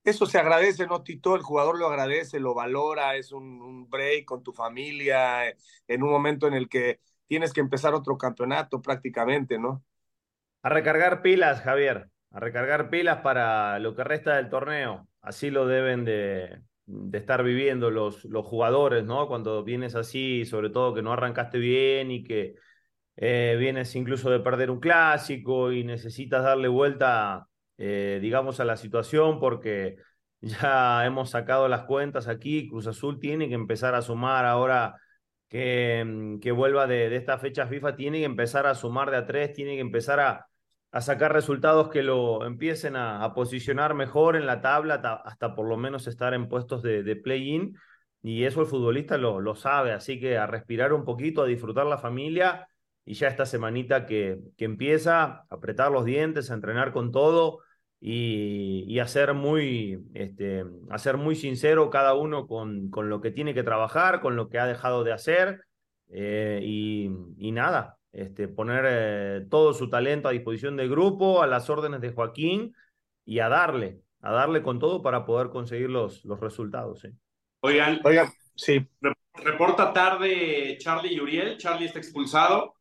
eso 0.05 0.25
se 0.25 0.37
agradece, 0.37 0.87
¿no, 0.87 1.03
Tito? 1.03 1.35
El 1.35 1.41
jugador 1.41 1.77
lo 1.77 1.87
agradece, 1.87 2.39
lo 2.39 2.53
valora, 2.53 3.17
es 3.17 3.33
un, 3.33 3.61
un, 3.61 3.89
break 3.89 4.23
con 4.23 4.41
tu 4.41 4.53
familia, 4.53 5.49
en 5.87 6.03
un 6.03 6.09
momento 6.09 6.47
en 6.47 6.53
el 6.53 6.69
que 6.69 7.01
tienes 7.29 7.53
que 7.53 7.61
empezar 7.61 7.93
otro 7.93 8.17
campeonato 8.17 8.81
prácticamente, 8.81 9.57
¿no? 9.57 9.85
A 10.63 10.69
recargar 10.69 11.21
pilas, 11.21 11.61
Javier, 11.61 12.09
a 12.31 12.39
recargar 12.41 12.89
pilas 12.89 13.19
para 13.21 13.79
lo 13.79 13.95
que 13.95 14.03
resta 14.03 14.35
del 14.35 14.49
torneo. 14.49 15.07
Así 15.21 15.51
lo 15.51 15.67
deben 15.67 16.03
de, 16.03 16.61
estar 17.13 17.43
viviendo 17.43 17.91
los, 17.91 18.25
los 18.25 18.45
jugadores, 18.45 19.05
¿no? 19.05 19.27
Cuando 19.29 19.63
vienes 19.63 19.95
así, 19.95 20.45
sobre 20.45 20.69
todo 20.69 20.93
que 20.93 21.01
no 21.01 21.13
arrancaste 21.13 21.59
bien 21.59 22.11
y 22.11 22.23
que 22.23 22.55
eh, 23.15 23.55
vienes 23.59 23.95
incluso 23.95 24.29
de 24.29 24.41
perder 24.41 24.71
un 24.71 24.79
clásico 24.81 25.71
y 25.71 25.83
necesitas 25.85 26.43
darle 26.43 26.67
vuelta 26.67 27.49
eh, 27.81 28.19
digamos, 28.21 28.59
a 28.59 28.65
la 28.65 28.75
situación 28.75 29.39
porque 29.39 29.95
ya 30.41 31.05
hemos 31.05 31.31
sacado 31.31 31.67
las 31.69 31.83
cuentas 31.85 32.27
aquí. 32.27 32.67
Cruz 32.69 32.87
Azul 32.87 33.19
tiene 33.19 33.47
que 33.47 33.55
empezar 33.55 33.95
a 33.95 34.01
sumar 34.01 34.45
ahora 34.45 34.97
que, 35.49 36.03
mm, 36.05 36.39
que 36.39 36.51
vuelva 36.51 36.87
de, 36.87 37.09
de 37.09 37.15
esta 37.17 37.37
fecha 37.37 37.67
FIFA, 37.67 37.95
tiene 37.95 38.19
que 38.19 38.25
empezar 38.25 38.67
a 38.67 38.75
sumar 38.75 39.11
de 39.11 39.17
a 39.17 39.25
tres, 39.25 39.53
tiene 39.53 39.75
que 39.75 39.81
empezar 39.81 40.19
a, 40.19 40.47
a 40.91 41.01
sacar 41.01 41.33
resultados 41.33 41.89
que 41.89 42.03
lo 42.03 42.45
empiecen 42.45 42.95
a, 42.95 43.23
a, 43.23 43.33
posicionar 43.33 43.93
mejor 43.95 44.35
en 44.35 44.45
la 44.45 44.61
tabla, 44.61 44.95
hasta 45.25 45.55
por 45.55 45.67
lo 45.67 45.77
menos 45.77 46.07
estar 46.07 46.33
en 46.33 46.47
puestos 46.49 46.81
de, 46.83 47.03
de 47.03 47.15
play-in. 47.15 47.75
Y 48.21 48.43
eso 48.43 48.61
el 48.61 48.67
futbolista 48.67 49.17
lo, 49.17 49.39
lo 49.39 49.55
sabe, 49.55 49.91
así 49.93 50.19
que 50.19 50.37
a 50.37 50.45
respirar 50.47 50.93
un 50.93 51.05
poquito, 51.05 51.43
a 51.43 51.45
disfrutar 51.45 51.85
la 51.85 51.97
familia 51.97 52.67
y 53.05 53.13
ya 53.13 53.27
esta 53.27 53.45
semanita 53.45 54.05
que, 54.05 54.39
que 54.57 54.65
empieza, 54.65 55.23
a 55.23 55.45
apretar 55.49 55.91
los 55.91 56.05
dientes, 56.05 56.51
a 56.51 56.53
entrenar 56.53 56.91
con 56.91 57.11
todo 57.11 57.59
y, 58.01 58.85
y 58.87 58.99
a, 58.99 59.07
ser 59.07 59.33
muy, 59.33 60.05
este, 60.13 60.63
a 60.89 60.97
ser 60.97 61.17
muy 61.17 61.35
sincero 61.35 61.89
cada 61.89 62.13
uno 62.13 62.47
con, 62.47 62.89
con, 62.89 63.09
lo 63.09 63.19
que 63.19 63.31
tiene 63.31 63.53
que 63.53 63.63
trabajar, 63.63 64.21
con 64.21 64.35
lo 64.35 64.49
que 64.49 64.59
ha 64.59 64.65
dejado 64.65 65.03
de 65.03 65.11
hacer 65.11 65.65
eh, 66.09 66.61
y, 66.63 67.09
y, 67.37 67.51
nada, 67.51 67.97
este, 68.13 68.47
poner 68.47 68.85
eh, 68.87 69.45
todo 69.49 69.73
su 69.73 69.89
talento 69.89 70.29
a 70.29 70.31
disposición 70.31 70.77
del 70.77 70.89
grupo, 70.89 71.43
a 71.43 71.47
las 71.47 71.69
órdenes 71.69 71.99
de 71.99 72.11
Joaquín 72.11 72.73
y 73.25 73.39
a 73.39 73.49
darle, 73.49 73.99
a 74.21 74.31
darle 74.31 74.61
con 74.61 74.79
todo 74.79 75.01
para 75.01 75.25
poder 75.25 75.49
conseguir 75.49 75.89
los, 75.89 76.23
los 76.23 76.39
resultados. 76.39 77.01
¿sí? 77.01 77.09
Oigan, 77.61 77.99
Oigan, 78.05 78.29
sí. 78.55 78.87
Reporta 79.33 79.91
tarde 79.91 80.77
Charlie 80.79 81.13
y 81.13 81.19
Uriel. 81.19 81.57
Charlie 81.57 81.85
está 81.85 81.99
expulsado, 81.99 82.75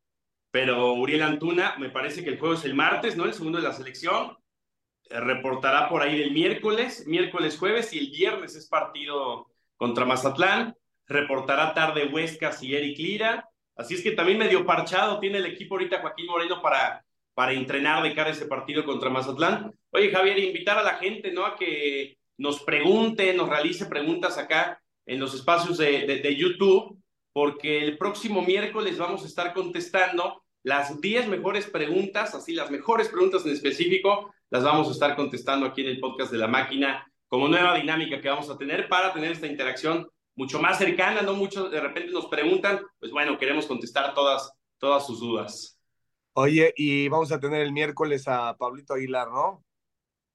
pero 0.53 0.95
Uriel 0.95 1.23
Antuna, 1.23 1.75
me 1.79 1.91
parece 1.91 2.23
que 2.23 2.31
el 2.31 2.39
juego 2.39 2.55
es 2.55 2.65
el 2.65 2.75
martes, 2.75 3.17
¿no? 3.17 3.25
El 3.25 3.35
segundo 3.35 3.59
de 3.59 3.65
la 3.65 3.73
selección 3.73 4.37
reportará 5.11 5.89
por 5.89 6.03
ahí 6.03 6.21
el 6.21 6.33
miércoles, 6.33 7.07
miércoles, 7.07 7.59
jueves 7.59 7.93
y 7.93 7.99
el 7.99 8.11
viernes 8.11 8.55
es 8.57 8.67
partido 8.67 9.49
contra 9.77 10.05
Mazatlán. 10.05 10.77
Reportará 11.07 11.75
tarde 11.75 12.07
Huescas 12.07 12.63
y 12.63 12.75
Eric 12.75 12.99
Lira. 12.99 13.49
Así 13.77 13.95
es 13.95 14.03
que 14.03 14.13
también 14.13 14.39
medio 14.39 14.67
parchado 14.67 15.21
tiene 15.21 15.39
el 15.39 15.47
equipo 15.47 15.77
ahorita 15.77 16.01
Joaquín 16.01 16.27
Moreno 16.27 16.61
para, 16.61 17.05
para 17.35 17.53
entrenar 17.53 18.03
de 18.03 18.15
cara 18.15 18.31
a 18.31 18.33
ese 18.33 18.47
partido 18.47 18.85
contra 18.85 19.09
Mazatlán. 19.09 19.73
Oye, 19.91 20.11
Javier, 20.11 20.39
invitar 20.39 20.79
a 20.79 20.83
la 20.83 20.95
gente, 20.95 21.33
¿no? 21.33 21.47
A 21.47 21.57
que 21.57 22.19
nos 22.37 22.63
pregunte, 22.63 23.33
nos 23.35 23.49
realice 23.49 23.87
preguntas 23.87 24.37
acá 24.37 24.81
en 25.07 25.21
los 25.21 25.35
espacios 25.35 25.79
de, 25.79 26.07
de, 26.07 26.19
de 26.19 26.37
YouTube, 26.37 26.99
porque 27.33 27.83
el 27.83 27.97
próximo 27.97 28.43
miércoles 28.43 28.99
vamos 28.99 29.23
a 29.23 29.27
estar 29.27 29.55
contestando 29.55 30.43
las 30.63 31.01
10 31.01 31.29
mejores 31.29 31.67
preguntas, 31.67 32.35
así 32.35 32.53
las 32.53 32.71
mejores 32.71 33.09
preguntas 33.09 33.47
en 33.47 33.53
específico 33.53 34.35
las 34.51 34.65
vamos 34.65 34.89
a 34.89 34.93
estar 34.93 35.15
contestando 35.17 35.67
aquí 35.67 35.83
en 35.83 35.89
el 35.89 36.01
podcast 36.01 36.33
de 36.33 36.39
la 36.39 36.49
máquina 36.49 37.07
como 37.29 37.49
nueva 37.49 37.75
dinámica 37.75 38.21
que 38.21 38.29
vamos 38.29 38.49
a 38.49 38.57
tener 38.57 38.89
para 38.89 39.13
tener 39.13 39.33
esta 39.33 39.47
interacción 39.47 40.09
mucho 40.35 40.61
más 40.61 40.79
cercana, 40.79 41.21
no 41.23 41.35
muchos 41.35 41.71
de 41.71 41.81
repente 41.81 42.13
nos 42.13 42.27
preguntan, 42.27 42.81
pues 42.99 43.13
bueno, 43.13 43.37
queremos 43.37 43.67
contestar 43.67 44.15
todas, 44.15 44.53
todas 44.79 45.07
sus 45.07 45.21
dudas. 45.21 45.79
Oye, 46.33 46.73
y 46.77 47.09
vamos 47.09 47.33
a 47.33 47.41
tener 47.41 47.63
el 47.63 47.73
miércoles 47.73 48.29
a 48.29 48.57
Pablito 48.57 48.95
Aguilar, 48.95 49.29
¿no? 49.29 49.65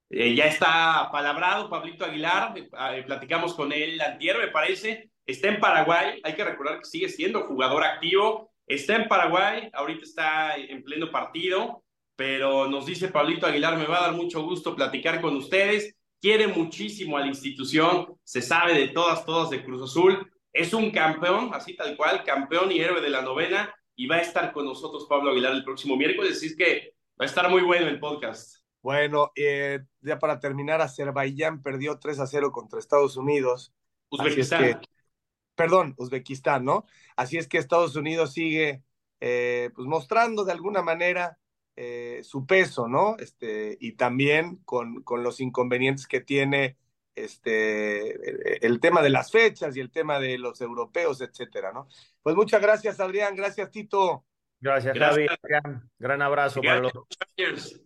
Eh, 0.10 0.36
ya 0.36 0.46
está 0.46 1.10
palabrado 1.12 1.70
Pablito 1.70 2.06
Aguilar, 2.06 2.54
eh, 2.58 3.04
platicamos 3.04 3.54
con 3.54 3.72
él 3.72 4.00
antier, 4.02 4.38
me 4.38 4.50
parece, 4.50 5.10
está 5.26 5.48
en 5.48 5.60
Paraguay, 5.60 6.20
hay 6.24 6.36
que 6.36 6.44
recordar 6.44 6.80
que 6.80 6.86
sigue 6.86 7.10
siendo 7.10 7.48
jugador 7.48 7.84
activo, 7.84 8.52
está 8.68 8.96
en 8.98 9.08
Paraguay, 9.08 9.70
ahorita 9.74 10.04
está 10.04 10.56
en 10.58 10.84
pleno 10.84 11.10
partido, 11.10 11.83
pero 12.16 12.68
nos 12.68 12.86
dice 12.86 13.08
Pablito 13.08 13.48
Aguilar, 13.48 13.78
me 13.78 13.86
va 13.86 14.00
a 14.00 14.08
dar 14.08 14.14
mucho 14.14 14.44
gusto 14.44 14.76
platicar 14.76 15.22
con 15.22 15.36
ustedes. 15.36 15.96
Quiere 16.22 16.48
muchísimo 16.48 17.18
a 17.18 17.22
la 17.22 17.28
institución, 17.28 18.16
se 18.24 18.42
sabe 18.42 18.74
de 18.74 18.88
todas, 18.90 19.26
todas 19.26 19.50
de 19.50 19.64
Cruz 19.64 19.90
Azul. 19.90 20.32
Es 20.54 20.74
un 20.74 20.92
campeón, 20.92 21.50
así 21.54 21.76
tal 21.76 21.98
cual, 21.98 22.24
campeón 22.24 22.72
y 22.72 22.80
héroe 22.80 23.02
de 23.02 23.10
la 23.10 23.22
novena, 23.22 23.74
y 23.96 24.08
va 24.08 24.18
a 24.18 24.22
estar 24.22 24.54
con 24.54 24.66
nosotros 24.66 25.08
Pablo 25.10 25.32
Aguilar 25.32 25.54
el 25.54 25.64
próximo 25.64 25.98
miércoles, 25.98 26.38
así 26.38 26.48
es 26.48 26.56
que 26.56 26.94
va 27.20 27.26
a 27.26 27.26
estar 27.26 27.50
muy 27.50 27.62
bueno 27.62 27.88
el 27.88 28.00
podcast. 28.00 28.64
Bueno, 28.82 29.32
eh, 29.36 29.80
ya 30.02 30.20
para 30.20 30.40
terminar, 30.40 30.82
Azerbaiyán 30.82 31.62
perdió 31.62 32.00
3 32.00 32.20
a 32.20 32.28
0 32.28 32.52
contra 32.52 32.80
Estados 32.80 33.16
Unidos. 33.16 33.74
Uzbekistán. 34.10 34.64
Es 34.64 34.76
que, 34.76 34.88
perdón, 35.56 35.96
Uzbekistán, 35.98 36.66
¿no? 36.66 36.86
Así 37.16 37.38
es 37.38 37.48
que 37.48 37.58
Estados 37.58 37.96
Unidos 37.96 38.34
sigue 38.34 38.84
eh, 39.22 39.70
pues 39.74 39.88
mostrando 39.88 40.44
de 40.44 40.52
alguna 40.52 40.82
manera 40.82 41.38
eh, 41.76 42.22
su 42.24 42.46
peso, 42.46 42.88
¿no? 42.88 43.18
Este, 43.18 43.78
y 43.80 43.94
también 43.94 44.58
con, 44.66 45.02
con, 45.04 45.24
los 45.24 45.40
inconvenientes 45.40 46.08
que 46.08 46.22
tiene 46.22 46.78
este, 47.16 48.66
el 48.66 48.80
tema 48.80 49.02
de 49.02 49.10
las 49.10 49.32
fechas 49.32 49.76
y 49.76 49.80
el 49.80 49.92
tema 49.92 50.20
de 50.20 50.38
los 50.38 50.62
europeos, 50.62 51.22
etcétera, 51.22 51.72
¿no? 51.72 51.88
Pues 52.22 52.36
muchas 52.36 52.62
gracias, 52.62 53.00
Adrián, 53.00 53.36
gracias, 53.36 53.72
Tito. 53.72 54.26
Gracias, 54.60 54.98
Javi. 54.98 55.28
Gran, 55.42 55.90
gran 56.00 56.22
abrazo 56.22 56.62
gracias. 56.62 56.92
para 56.92 56.94
los 56.94 57.08
Chargers. 57.10 57.82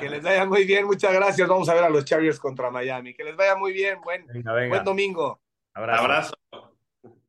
Que 0.00 0.08
les 0.08 0.22
vaya 0.22 0.44
muy 0.46 0.64
bien, 0.64 0.86
muchas 0.86 1.12
gracias. 1.12 1.48
Vamos 1.48 1.68
a 1.68 1.74
ver 1.74 1.84
a 1.84 1.90
los 1.90 2.04
Chargers 2.04 2.38
contra 2.38 2.70
Miami. 2.70 3.14
Que 3.14 3.24
les 3.24 3.36
vaya 3.36 3.56
muy 3.56 3.72
bien, 3.72 4.00
buen, 4.00 4.26
venga, 4.26 4.52
venga. 4.52 4.68
buen 4.68 4.84
domingo. 4.84 5.40
Abrazo. 5.74 6.02
Abrazo. 6.02 6.71